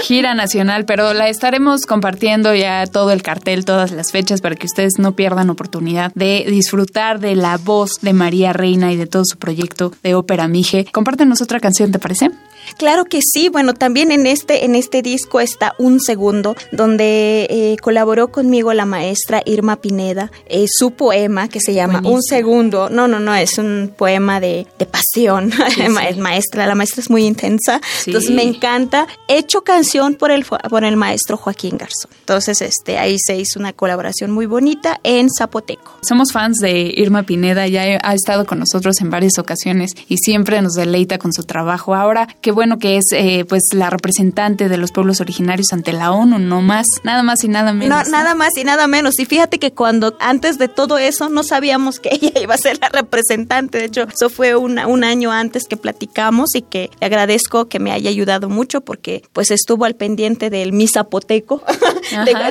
Gira 0.03 0.33
nacional, 0.33 0.85
pero 0.85 1.13
la 1.13 1.29
estaremos 1.29 1.85
compartiendo 1.85 2.53
ya 2.53 2.85
todo 2.87 3.11
el 3.11 3.21
cartel, 3.21 3.65
todas 3.65 3.91
las 3.91 4.11
fechas 4.11 4.41
para 4.41 4.55
que 4.55 4.65
ustedes 4.65 4.99
no 4.99 5.15
pierdan 5.15 5.49
oportunidad 5.49 6.11
de 6.15 6.45
disfrutar 6.49 7.19
de 7.19 7.35
la 7.35 7.57
voz 7.57 8.01
de 8.01 8.13
María 8.13 8.53
Reina 8.53 8.91
y 8.91 8.97
de 8.97 9.07
todo 9.07 9.23
su 9.25 9.37
proyecto 9.37 9.93
de 10.03 10.15
ópera 10.15 10.47
Mije. 10.47 10.85
Compártenos 10.91 11.41
otra 11.41 11.59
canción, 11.59 11.91
¿te 11.91 11.99
parece? 11.99 12.31
Claro 12.77 13.05
que 13.05 13.19
sí, 13.21 13.49
bueno, 13.49 13.73
también 13.73 14.11
en 14.11 14.27
este, 14.27 14.65
en 14.65 14.75
este 14.75 15.01
disco 15.01 15.39
está 15.39 15.73
Un 15.77 15.99
Segundo, 15.99 16.55
donde 16.71 17.47
eh, 17.49 17.75
colaboró 17.81 18.29
conmigo 18.29 18.73
la 18.73 18.85
maestra 18.85 19.41
Irma 19.45 19.77
Pineda, 19.77 20.31
eh, 20.47 20.65
su 20.67 20.91
poema 20.91 21.49
que 21.49 21.59
se 21.59 21.73
llama 21.73 22.01
Un 22.03 22.21
Segundo, 22.21 22.89
no, 22.89 23.07
no, 23.07 23.19
no, 23.19 23.35
es 23.35 23.57
un 23.57 23.93
poema 23.95 24.39
de, 24.39 24.67
pasión, 24.91 25.51
maestra, 26.17 26.67
la 26.67 26.75
maestra 26.75 27.01
es 27.01 27.09
muy 27.09 27.25
intensa, 27.25 27.81
entonces 28.05 28.31
me 28.31 28.43
encanta, 28.43 29.07
hecho 29.27 29.61
canción 29.61 30.15
por 30.15 30.31
el, 30.31 30.45
por 30.45 30.83
el 30.83 30.95
maestro 30.95 31.37
Joaquín 31.37 31.77
Garzón, 31.77 32.11
entonces 32.19 32.61
este, 32.61 32.97
ahí 32.97 33.17
se 33.19 33.37
hizo 33.37 33.59
una 33.59 33.73
colaboración 33.73 34.31
muy 34.31 34.45
bonita 34.45 34.99
en 35.03 35.27
Zapoteco. 35.29 35.99
Somos 36.01 36.31
fans 36.31 36.57
de 36.57 36.93
Irma 36.95 37.23
Pineda, 37.23 37.67
ya 37.67 37.99
ha 38.01 38.13
estado 38.13 38.45
con 38.45 38.59
nosotros 38.59 38.99
en 39.01 39.09
varias 39.09 39.37
ocasiones 39.37 39.91
y 40.07 40.17
siempre 40.17 40.61
nos 40.61 40.73
deleita 40.73 41.17
con 41.17 41.33
su 41.33 41.43
trabajo. 41.43 41.95
Ahora, 41.95 42.27
qué 42.49 42.53
bueno 42.53 42.79
que 42.79 42.97
es 42.97 43.05
eh, 43.11 43.45
pues 43.47 43.61
la 43.75 43.91
representante 43.91 44.69
de 44.69 44.77
los 44.77 44.91
pueblos 44.91 45.21
originarios 45.21 45.71
ante 45.71 45.93
la 45.93 46.11
ONU, 46.11 46.39
no 46.39 46.63
más, 46.63 46.87
nada 47.03 47.21
más 47.21 47.43
y 47.43 47.47
nada 47.47 47.73
menos. 47.73 48.07
No, 48.07 48.11
nada 48.11 48.33
más 48.33 48.57
y 48.57 48.63
nada 48.63 48.87
menos. 48.87 49.19
Y 49.19 49.25
fíjate 49.25 49.59
que 49.59 49.71
cuando 49.71 50.17
antes 50.19 50.57
de 50.57 50.67
todo 50.67 50.97
eso 50.97 51.29
no 51.29 51.43
sabíamos 51.43 51.99
que 51.99 52.09
ella 52.19 52.31
iba 52.41 52.55
a 52.55 52.57
ser 52.57 52.79
la 52.81 52.89
representante. 52.89 53.77
De 53.77 53.85
hecho, 53.85 54.07
eso 54.11 54.31
fue 54.31 54.55
un 54.55 55.03
año 55.03 55.31
antes 55.31 55.67
que 55.67 55.77
platicamos 55.77 56.55
y 56.55 56.63
que 56.63 56.89
le 56.99 57.05
agradezco 57.05 57.69
que 57.69 57.77
me 57.77 57.91
haya 57.91 58.09
ayudado 58.09 58.49
mucho 58.49 58.81
porque 58.81 59.21
pues 59.31 59.51
estuvo 59.51 59.85
al 59.85 59.93
pendiente 59.93 60.49
del 60.49 60.73
mi 60.73 60.87
zapoteco, 60.87 61.61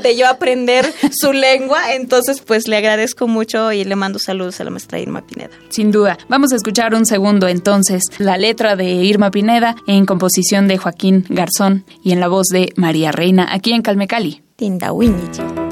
de, 0.03 0.17
yo 0.17 0.27
aprender 0.27 0.93
su 1.13 1.33
lengua. 1.33 1.95
Entonces, 1.95 2.41
pues 2.41 2.69
le 2.69 2.77
agradezco 2.77 3.29
mucho 3.29 3.73
y 3.73 3.85
le 3.85 3.97
mando 3.97 4.19
saludos 4.19 4.61
a 4.61 4.65
la 4.65 4.71
maestra 4.71 4.99
Irma 4.99 5.23
Pineda. 5.27 5.51
Sin 5.69 5.91
duda. 5.91 6.19
Vamos 6.29 6.53
a 6.53 6.57
escuchar 6.57 6.95
un 6.95 7.07
segundo 7.07 7.49
entonces 7.49 8.03
la 8.19 8.37
letra 8.37 8.77
de 8.77 8.85
Irma 8.85 9.31
Pineda 9.31 9.77
en 9.87 10.07
composición 10.07 10.69
de 10.69 10.79
Joaquín 10.79 11.25
Garzón 11.29 11.85
y 12.03 12.13
en 12.13 12.21
la 12.21 12.29
voz 12.29 12.49
de 12.49 12.73
María 12.77 13.13
Reina, 13.13 13.49
aquí 13.51 13.73
en 13.73 13.83
Calmecali. 13.83 14.43
vamos 14.57 15.68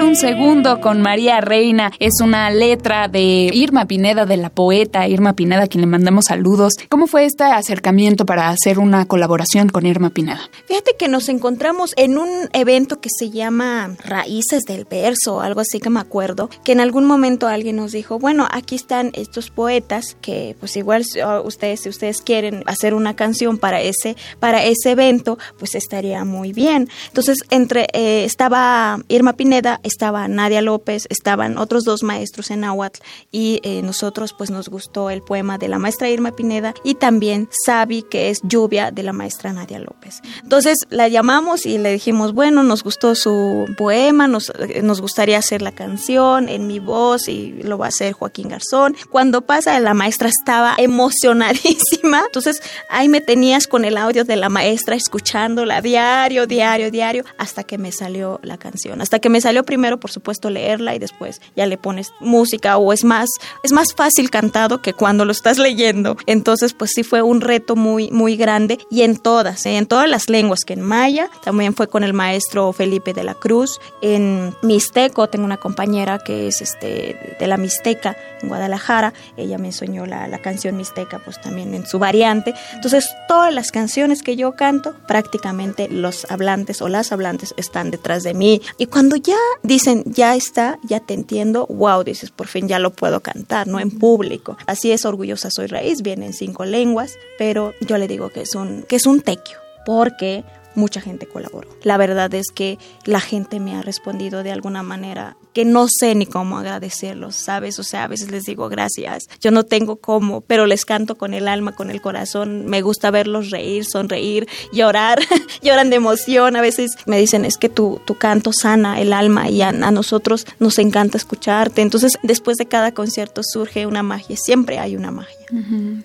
un 0.00 0.16
segundo 0.16 0.80
con 0.80 1.02
María 1.02 1.42
Reina. 1.42 1.92
Es 1.98 2.20
una 2.22 2.50
letra 2.50 3.08
de 3.08 3.50
Irma 3.52 3.84
Pineda, 3.84 4.24
de 4.24 4.38
la 4.38 4.48
poeta 4.48 5.06
Irma 5.06 5.34
Pineda, 5.34 5.64
a 5.64 5.66
quien 5.66 5.82
le 5.82 5.86
mandamos 5.86 6.26
saludos. 6.28 6.72
¿Cómo 6.88 7.06
fue 7.06 7.26
este 7.26 7.44
acercamiento 7.44 8.24
para 8.24 8.48
hacer 8.48 8.78
una 8.78 9.04
colaboración 9.04 9.68
con 9.68 9.84
Irma 9.84 10.08
Pineda? 10.08 10.40
Fíjate 10.66 10.92
que 10.98 11.08
nos 11.08 11.28
encontramos 11.28 11.92
en 11.96 12.16
un 12.16 12.28
evento 12.54 13.00
que 13.00 13.10
se 13.14 13.28
llama 13.28 13.94
Raíces 14.02 14.62
del 14.62 14.86
Verso, 14.86 15.42
algo 15.42 15.60
así 15.60 15.78
que 15.78 15.90
me 15.90 16.00
acuerdo, 16.00 16.48
que 16.64 16.72
en 16.72 16.80
algún 16.80 17.04
momento 17.04 17.46
alguien 17.46 17.76
nos 17.76 17.92
dijo, 17.92 18.18
bueno, 18.18 18.48
aquí 18.50 18.76
están 18.76 19.10
estos 19.12 19.50
poetas 19.50 20.16
que 20.22 20.56
pues 20.58 20.74
igual 20.76 21.04
ustedes, 21.44 21.80
si 21.80 21.90
ustedes 21.90 22.22
quieren 22.22 22.62
hacer 22.66 22.94
una 22.94 23.14
canción 23.14 23.58
para 23.58 23.82
ese, 23.82 24.16
para 24.40 24.64
ese 24.64 24.92
evento, 24.92 25.38
pues 25.58 25.74
estaría 25.74 26.24
muy 26.24 26.54
bien. 26.54 26.88
Entonces, 27.08 27.38
entre, 27.50 27.88
eh, 27.92 28.24
estaba 28.24 28.98
Irma 29.08 29.34
Pineda, 29.34 29.80
estaba 29.82 30.28
Nadia 30.28 30.62
López, 30.62 31.06
estaban 31.10 31.58
otros 31.58 31.84
dos 31.84 32.02
maestros 32.02 32.50
en 32.50 32.60
Nahuatl 32.60 33.00
y 33.30 33.60
eh, 33.62 33.82
nosotros 33.82 34.34
pues 34.36 34.50
nos 34.50 34.68
gustó 34.68 35.10
el 35.10 35.22
poema 35.22 35.58
de 35.58 35.68
la 35.68 35.78
maestra 35.78 36.08
Irma 36.08 36.32
Pineda 36.32 36.74
y 36.84 36.94
también 36.94 37.48
Sabi, 37.64 38.02
que 38.02 38.30
es 38.30 38.40
Lluvia 38.42 38.90
de 38.90 39.02
la 39.02 39.12
maestra 39.12 39.52
Nadia 39.52 39.78
López. 39.78 40.20
Entonces 40.42 40.78
la 40.90 41.08
llamamos 41.08 41.66
y 41.66 41.78
le 41.78 41.92
dijimos, 41.92 42.32
bueno, 42.32 42.62
nos 42.62 42.82
gustó 42.82 43.14
su 43.14 43.66
poema, 43.76 44.28
nos, 44.28 44.50
eh, 44.58 44.82
nos 44.82 45.00
gustaría 45.00 45.38
hacer 45.38 45.62
la 45.62 45.72
canción 45.72 46.48
en 46.48 46.66
mi 46.66 46.78
voz 46.78 47.28
y 47.28 47.52
lo 47.62 47.78
va 47.78 47.86
a 47.86 47.88
hacer 47.88 48.12
Joaquín 48.12 48.48
Garzón. 48.48 48.96
Cuando 49.10 49.42
pasa, 49.42 49.78
la 49.80 49.94
maestra 49.94 50.28
estaba 50.28 50.74
emocionadísima, 50.78 52.22
entonces 52.26 52.62
ahí 52.88 53.08
me 53.08 53.20
tenías 53.20 53.66
con 53.66 53.84
el 53.84 53.96
audio 53.96 54.24
de 54.24 54.36
la 54.36 54.48
maestra 54.48 54.96
escuchándola 54.96 55.80
diario, 55.80 56.46
diario, 56.46 56.90
diario, 56.90 57.24
hasta 57.38 57.64
que 57.64 57.78
me 57.78 57.92
salió 57.92 58.40
la 58.42 58.58
canción, 58.58 59.00
hasta 59.00 59.18
que 59.18 59.28
me 59.28 59.40
salió 59.40 59.64
primero, 59.72 59.98
por 59.98 60.10
supuesto, 60.10 60.50
leerla 60.50 60.94
y 60.94 60.98
después 60.98 61.40
ya 61.56 61.64
le 61.64 61.78
pones 61.78 62.12
música 62.20 62.76
o 62.76 62.92
es 62.92 63.04
más, 63.04 63.30
es 63.62 63.72
más 63.72 63.94
fácil 63.94 64.28
cantado 64.28 64.82
que 64.82 64.92
cuando 64.92 65.24
lo 65.24 65.32
estás 65.32 65.56
leyendo. 65.56 66.18
Entonces, 66.26 66.74
pues 66.74 66.90
sí 66.94 67.02
fue 67.02 67.22
un 67.22 67.40
reto 67.40 67.74
muy, 67.74 68.10
muy 68.10 68.36
grande 68.36 68.78
y 68.90 69.00
en 69.00 69.16
todas, 69.16 69.64
¿eh? 69.64 69.78
en 69.78 69.86
todas 69.86 70.10
las 70.10 70.28
lenguas, 70.28 70.66
que 70.66 70.74
en 70.74 70.82
maya, 70.82 71.30
también 71.42 71.72
fue 71.72 71.88
con 71.88 72.04
el 72.04 72.12
maestro 72.12 72.70
Felipe 72.74 73.14
de 73.14 73.24
la 73.24 73.32
Cruz, 73.32 73.80
en 74.02 74.54
mixteco, 74.60 75.26
tengo 75.30 75.46
una 75.46 75.56
compañera 75.56 76.18
que 76.18 76.48
es 76.48 76.60
este, 76.60 77.36
de 77.40 77.46
la 77.46 77.56
Mixteca 77.56 78.14
en 78.42 78.48
Guadalajara, 78.50 79.14
ella 79.38 79.56
me 79.56 79.68
enseñó 79.68 80.04
la, 80.04 80.28
la 80.28 80.38
canción 80.40 80.76
Mixteca, 80.76 81.18
pues 81.18 81.40
también 81.40 81.72
en 81.72 81.86
su 81.86 81.98
variante. 81.98 82.52
Entonces, 82.74 83.08
todas 83.26 83.54
las 83.54 83.72
canciones 83.72 84.22
que 84.22 84.36
yo 84.36 84.52
canto, 84.52 84.94
prácticamente 85.08 85.88
los 85.88 86.30
hablantes 86.30 86.82
o 86.82 86.90
las 86.90 87.10
hablantes 87.10 87.54
están 87.56 87.90
detrás 87.90 88.22
de 88.22 88.34
mí. 88.34 88.60
Y 88.76 88.84
cuando 88.86 89.16
ya 89.16 89.38
dicen, 89.62 90.04
ya 90.06 90.34
está, 90.34 90.78
ya 90.82 91.00
te 91.00 91.14
entiendo, 91.14 91.66
wow, 91.66 92.02
dices, 92.04 92.30
por 92.30 92.46
fin 92.46 92.68
ya 92.68 92.78
lo 92.78 92.90
puedo 92.90 93.20
cantar, 93.20 93.66
¿no? 93.66 93.80
En 93.80 93.90
público. 93.90 94.56
Así 94.66 94.92
es, 94.92 95.04
Orgullosa 95.04 95.50
Soy 95.50 95.66
Raíz, 95.66 96.02
viene 96.02 96.26
en 96.26 96.32
cinco 96.32 96.64
lenguas, 96.64 97.14
pero 97.38 97.74
yo 97.80 97.98
le 97.98 98.08
digo 98.08 98.30
que 98.30 98.42
es 98.42 98.54
un, 98.54 98.82
que 98.82 98.96
es 98.96 99.06
un 99.06 99.20
tequio, 99.20 99.58
porque 99.86 100.44
mucha 100.74 101.00
gente 101.00 101.26
colaboró. 101.26 101.68
La 101.82 101.96
verdad 101.96 102.32
es 102.34 102.46
que 102.54 102.78
la 103.04 103.20
gente 103.20 103.60
me 103.60 103.76
ha 103.76 103.82
respondido 103.82 104.42
de 104.42 104.52
alguna 104.52 104.82
manera 104.82 105.36
que 105.52 105.64
no 105.64 105.86
sé 105.88 106.14
ni 106.14 106.26
cómo 106.26 106.58
agradecerlos, 106.58 107.36
¿sabes? 107.36 107.78
O 107.78 107.84
sea, 107.84 108.04
a 108.04 108.08
veces 108.08 108.30
les 108.30 108.44
digo 108.44 108.68
gracias, 108.68 109.28
yo 109.40 109.50
no 109.50 109.64
tengo 109.64 109.96
cómo, 109.96 110.40
pero 110.40 110.66
les 110.66 110.84
canto 110.84 111.16
con 111.16 111.34
el 111.34 111.48
alma, 111.48 111.72
con 111.72 111.90
el 111.90 112.00
corazón, 112.00 112.66
me 112.66 112.82
gusta 112.82 113.10
verlos 113.10 113.50
reír, 113.50 113.84
sonreír, 113.84 114.48
llorar, 114.72 115.20
lloran 115.62 115.90
de 115.90 115.96
emoción, 115.96 116.56
a 116.56 116.60
veces 116.60 116.92
me 117.06 117.18
dicen 117.18 117.44
es 117.44 117.56
que 117.56 117.68
tu, 117.68 118.00
tu 118.04 118.16
canto 118.16 118.52
sana 118.52 119.00
el 119.00 119.12
alma 119.12 119.48
y 119.50 119.62
a, 119.62 119.72
nosotros 119.72 120.46
nos 120.58 120.78
encanta 120.78 121.18
escucharte, 121.18 121.82
entonces 121.82 122.18
después 122.22 122.56
de 122.56 122.66
cada 122.66 122.92
concierto 122.92 123.42
surge 123.44 123.86
una 123.86 124.02
magia, 124.02 124.36
siempre 124.36 124.78
hay 124.78 124.96
una 124.96 125.10
magia. 125.10 125.36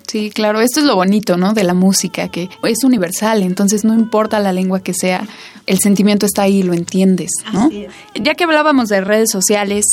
Sí, 0.06 0.30
claro, 0.30 0.60
esto 0.60 0.80
es 0.80 0.86
lo 0.86 0.94
bonito, 0.94 1.38
¿no? 1.38 1.54
De 1.54 1.64
la 1.64 1.72
música, 1.72 2.28
que 2.28 2.50
es 2.64 2.84
universal, 2.84 3.42
entonces 3.42 3.82
no 3.82 3.94
importa 3.94 4.40
la 4.40 4.52
lengua 4.52 4.80
que 4.80 4.92
sea, 4.92 5.26
el 5.64 5.78
sentimiento 5.78 6.26
está 6.26 6.42
ahí, 6.42 6.62
lo 6.62 6.74
entiendes, 6.74 7.30
¿no? 7.52 7.70
Ya 8.14 8.34
que 8.34 8.44
hablábamos 8.44 8.88
de 8.88 9.00
redes 9.00 9.30
sociales, 9.30 9.37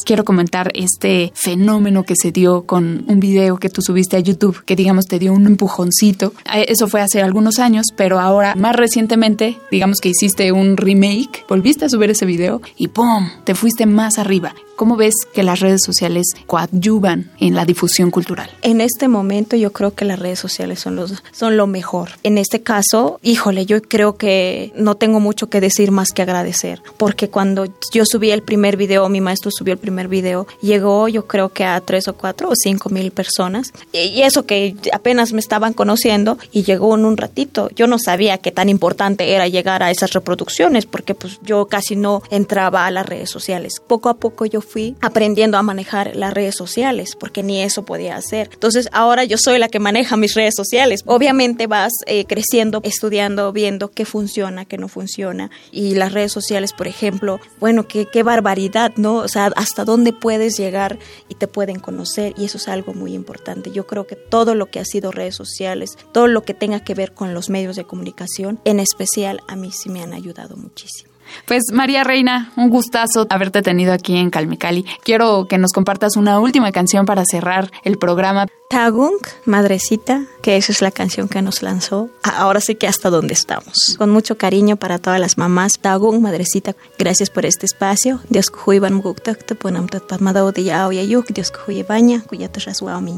quiero 0.06 0.26
comentar 0.26 0.72
este 0.74 1.32
fenómeno 1.36 2.04
que 2.04 2.16
se 2.16 2.32
dio 2.32 2.64
con 2.64 3.06
un 3.08 3.20
video 3.20 3.58
que 3.58 3.70
tú 3.70 3.82
subiste 3.82 4.18
a 4.18 4.20
YouTube, 4.20 4.64
que 4.66 4.76
digamos 4.76 5.06
te 5.06 5.20
dio 5.20 5.34
un 5.34 5.46
empujoncito. 5.46 6.34
Eh, 6.54 6.66
eso 6.70 6.88
fue 6.88 7.02
hace 7.02 7.22
algunos 7.22 7.60
años, 7.60 7.88
pero 7.96 8.20
ahora 8.20 8.56
más 8.56 8.76
recientemente, 8.76 9.58
digamos 9.72 10.00
que 10.00 10.10
hiciste 10.10 10.52
un 10.52 10.78
remake, 10.78 11.46
volviste 11.48 11.86
a 11.86 11.90
subir 11.90 12.10
ese 12.10 12.26
video 12.26 12.62
y 12.78 12.88
¡pum! 12.88 13.30
Te 13.44 13.56
fuiste 13.56 13.86
más 13.86 14.18
arriba. 14.18 14.54
¿Cómo 14.76 14.98
ves 14.98 15.16
que 15.34 15.42
las 15.42 15.62
redes 15.62 15.82
sociales 15.86 16.28
coadyuvan 16.48 17.32
en 17.40 17.56
la 17.56 17.64
difusión 17.64 18.12
cultural? 18.12 18.50
En 18.62 18.82
este 18.82 19.08
momento 19.08 19.56
yo 19.56 19.72
creo 19.72 19.96
que 19.96 20.04
las 20.04 20.20
redes 20.20 20.38
sociales 20.38 20.82
son, 20.82 20.98
los, 20.98 21.24
son 21.32 21.56
lo 21.56 21.66
mejor. 21.66 22.10
En 22.24 22.38
este 22.38 22.62
caso, 22.62 23.20
híjole, 23.24 23.66
yo 23.66 23.82
creo 23.82 24.18
que 24.18 24.74
no 24.76 24.96
tengo 24.96 25.22
mucho 25.22 25.48
que 25.50 25.62
decir 25.62 25.92
más 25.92 26.12
que 26.12 26.24
agradecer, 26.24 26.82
porque 26.98 27.30
cuando 27.30 27.68
yo 27.94 28.04
subí 28.06 28.32
el 28.32 28.42
primer 28.42 28.76
video, 28.76 29.08
mi 29.08 29.22
maestro 29.36 29.52
subió 29.52 29.74
el 29.74 29.80
primer 29.80 30.08
video, 30.08 30.48
llegó 30.62 31.10
yo 31.10 31.28
creo 31.28 31.50
que 31.50 31.66
a 31.66 31.82
tres 31.82 32.08
o 32.08 32.14
cuatro 32.14 32.50
o 32.50 32.56
cinco 32.56 32.90
mil 32.90 33.12
personas, 33.12 33.74
y 33.92 34.22
eso 34.22 34.46
que 34.46 34.76
apenas 34.94 35.34
me 35.34 35.42
estaban 35.42 35.74
conociendo, 35.74 36.38
y 36.54 36.64
llegó 36.64 36.96
en 36.96 37.04
un 37.04 37.18
ratito. 37.18 37.70
Yo 37.76 37.88
no 37.88 38.00
sabía 38.00 38.38
qué 38.38 38.52
tan 38.52 38.70
importante 38.70 39.34
era 39.34 39.50
llegar 39.50 39.84
a 39.84 39.92
esas 39.92 40.14
reproducciones, 40.14 40.86
porque 40.86 41.16
pues 41.16 41.40
yo 41.44 41.66
casi 41.66 41.98
no 41.98 42.22
entraba 42.30 42.86
a 42.86 42.92
las 42.92 43.06
redes 43.06 43.30
sociales. 43.30 43.82
Poco 43.86 44.08
a 44.08 44.14
poco 44.14 44.46
yo 44.46 44.62
fui 44.62 44.96
aprendiendo 45.02 45.58
a 45.58 45.64
manejar 45.64 46.16
las 46.16 46.34
redes 46.34 46.56
sociales, 46.56 47.18
porque 47.20 47.44
ni 47.44 47.62
eso 47.62 47.84
podía 47.84 48.16
hacer. 48.16 48.50
Entonces 48.54 48.88
ahora 48.94 49.26
yo 49.26 49.38
soy 49.38 49.60
la 49.60 49.68
que 49.68 49.80
maneja 49.80 50.16
mis 50.16 50.34
redes 50.34 50.54
sociales. 50.56 51.02
Obviamente 51.06 51.68
vas 51.68 51.92
eh, 52.06 52.24
creciendo, 52.26 52.80
estudiando, 52.84 53.52
viendo 53.52 53.92
qué 53.92 54.06
funciona, 54.06 54.64
qué 54.64 54.78
no 54.78 54.88
funciona. 54.88 55.52
Y 55.72 55.96
las 55.96 56.14
redes 56.14 56.32
sociales, 56.32 56.72
por 56.72 56.88
ejemplo, 56.88 57.42
bueno, 57.60 57.86
qué, 57.86 58.06
qué 58.06 58.24
barbaridad, 58.24 58.94
¿no? 58.96 59.25
O 59.26 59.30
sea, 59.30 59.52
hasta 59.56 59.84
dónde 59.86 60.14
puedes 60.14 60.58
llegar 60.58 61.00
y 61.28 61.36
te 61.36 61.48
pueden 61.48 61.80
conocer. 61.80 62.34
Y 62.38 62.46
eso 62.46 62.58
es 62.58 62.68
algo 62.68 62.94
muy 62.94 63.14
importante. 63.14 63.72
Yo 63.72 63.86
creo 63.88 64.08
que 64.08 64.16
todo 64.16 64.56
lo 64.56 64.68
que 64.68 64.80
ha 64.80 64.86
sido 64.86 65.12
redes 65.12 65.36
sociales, 65.36 65.98
todo 66.12 66.28
lo 66.28 66.44
que 66.44 66.54
tenga 66.54 66.80
que 66.82 66.94
ver 66.94 67.14
con 67.14 67.34
los 67.34 67.50
medios 67.50 67.76
de 67.76 67.86
comunicación, 67.86 68.60
en 68.66 68.80
especial 68.80 69.42
a 69.48 69.56
mí 69.56 69.72
sí 69.72 69.90
me 69.90 70.02
han 70.02 70.14
ayudado 70.14 70.56
muchísimo. 70.56 71.16
Pues 71.46 71.64
María 71.74 72.04
Reina, 72.04 72.52
un 72.56 72.70
gustazo 72.70 73.28
haberte 73.30 73.62
tenido 73.62 73.94
aquí 73.94 74.16
en 74.16 74.30
Calmecali. 74.30 74.86
Quiero 75.04 75.48
que 75.48 75.58
nos 75.58 75.74
compartas 75.74 76.16
una 76.16 76.40
última 76.40 76.72
canción 76.72 77.06
para 77.06 77.24
cerrar 77.26 77.72
el 77.84 77.98
programa. 77.98 78.48
Tagung, 78.68 79.20
Madrecita, 79.46 80.26
que 80.42 80.58
esa 80.58 80.72
es 80.72 80.82
la 80.82 80.92
canción 80.92 81.28
que 81.28 81.42
nos 81.42 81.62
lanzó. 81.62 82.10
Ahora 82.24 82.60
sí 82.60 82.76
que 82.76 82.88
hasta 82.88 83.10
donde 83.10 83.34
estamos. 83.34 83.96
Con 83.98 84.10
mucho 84.10 84.38
cariño 84.38 84.76
para 84.76 84.98
todas 84.98 85.20
las 85.20 85.38
mamás. 85.38 85.80
Tagung, 85.80 86.20
Madrecita, 86.20 86.76
gracias 86.98 87.30
por 87.30 87.46
este 87.46 87.68
espacio. 87.68 88.20
Dios 88.30 88.50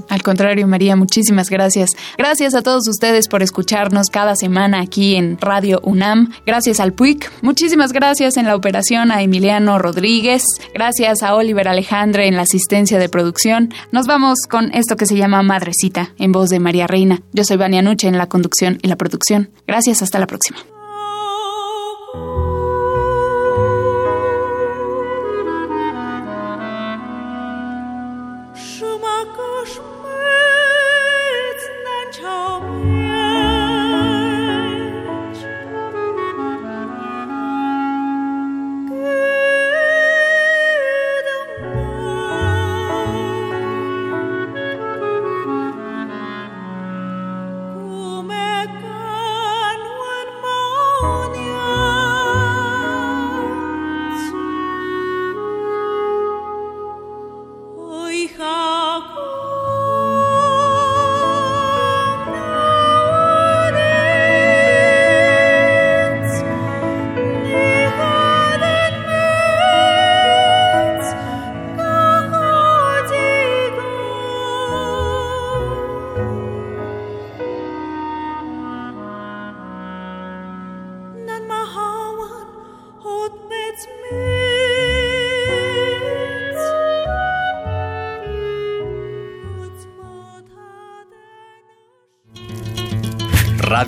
Al 0.10 0.22
contrario, 0.22 0.68
María, 0.68 0.96
muchísimas 0.96 1.50
gracias. 1.50 1.92
Gracias 2.18 2.54
a 2.54 2.62
todos 2.62 2.88
ustedes 2.88 3.28
por 3.28 3.42
escucharnos 3.42 4.10
cada 4.10 4.36
semana 4.36 4.82
aquí 4.82 5.16
en 5.16 5.38
Radio 5.40 5.80
UNAM. 5.84 6.34
Gracias 6.46 6.80
al 6.80 6.94
PUIC. 6.94 7.32
Muchísimas 7.42 7.94
gracias 7.94 8.36
en 8.38 8.46
la 8.46 8.56
operación 8.56 9.12
a 9.12 9.22
Emiliano 9.22 9.80
Rodríguez. 9.80 10.44
Gracias 10.74 11.24
a 11.24 11.36
Oliver 11.36 11.68
Alejandre 11.68 12.28
en 12.28 12.36
la 12.36 12.44
asistencia 12.44 13.00
de 13.00 13.10
producción. 13.10 13.74
Nos 13.92 14.08
vamos 14.08 14.40
con 14.50 14.74
esto 14.74 14.98
que 14.98 15.06
se 15.06 15.16
Madrecita, 15.43 16.13
en 16.17 16.32
voz 16.32 16.50
de 16.50 16.60
María 16.60 16.88
Reina. 16.88 17.21
Yo 17.34 17.43
soy 17.43 17.58
Vania 17.58 17.82
Nuche 17.82 18.08
en 18.08 18.17
la 18.17 18.30
conducción 18.30 18.80
y 18.82 18.88
la 18.88 18.95
producción. 18.95 19.50
Gracias, 19.65 20.02
hasta 20.02 20.19
la 20.19 20.28
próxima. 20.28 20.58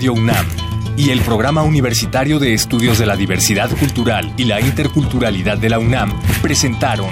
UNAM 0.07 0.45
y 0.95 1.09
el 1.09 1.19
Programa 1.21 1.63
Universitario 1.63 2.39
de 2.39 2.53
Estudios 2.53 2.97
de 2.99 3.05
la 3.05 3.17
Diversidad 3.17 3.69
Cultural 3.77 4.33
y 4.37 4.45
la 4.45 4.61
Interculturalidad 4.61 5.57
de 5.57 5.69
la 5.69 5.79
UNAM 5.79 6.17
presentaron 6.41 7.09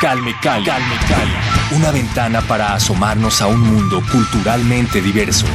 Calme 0.00 0.32
Calme 0.42 0.64
Cali, 1.08 1.32
una 1.76 1.90
ventana 1.90 2.40
para 2.42 2.74
asomarnos 2.74 3.40
a 3.42 3.48
un 3.48 3.60
mundo 3.60 4.02
culturalmente 4.12 5.00
diverso. 5.00 5.46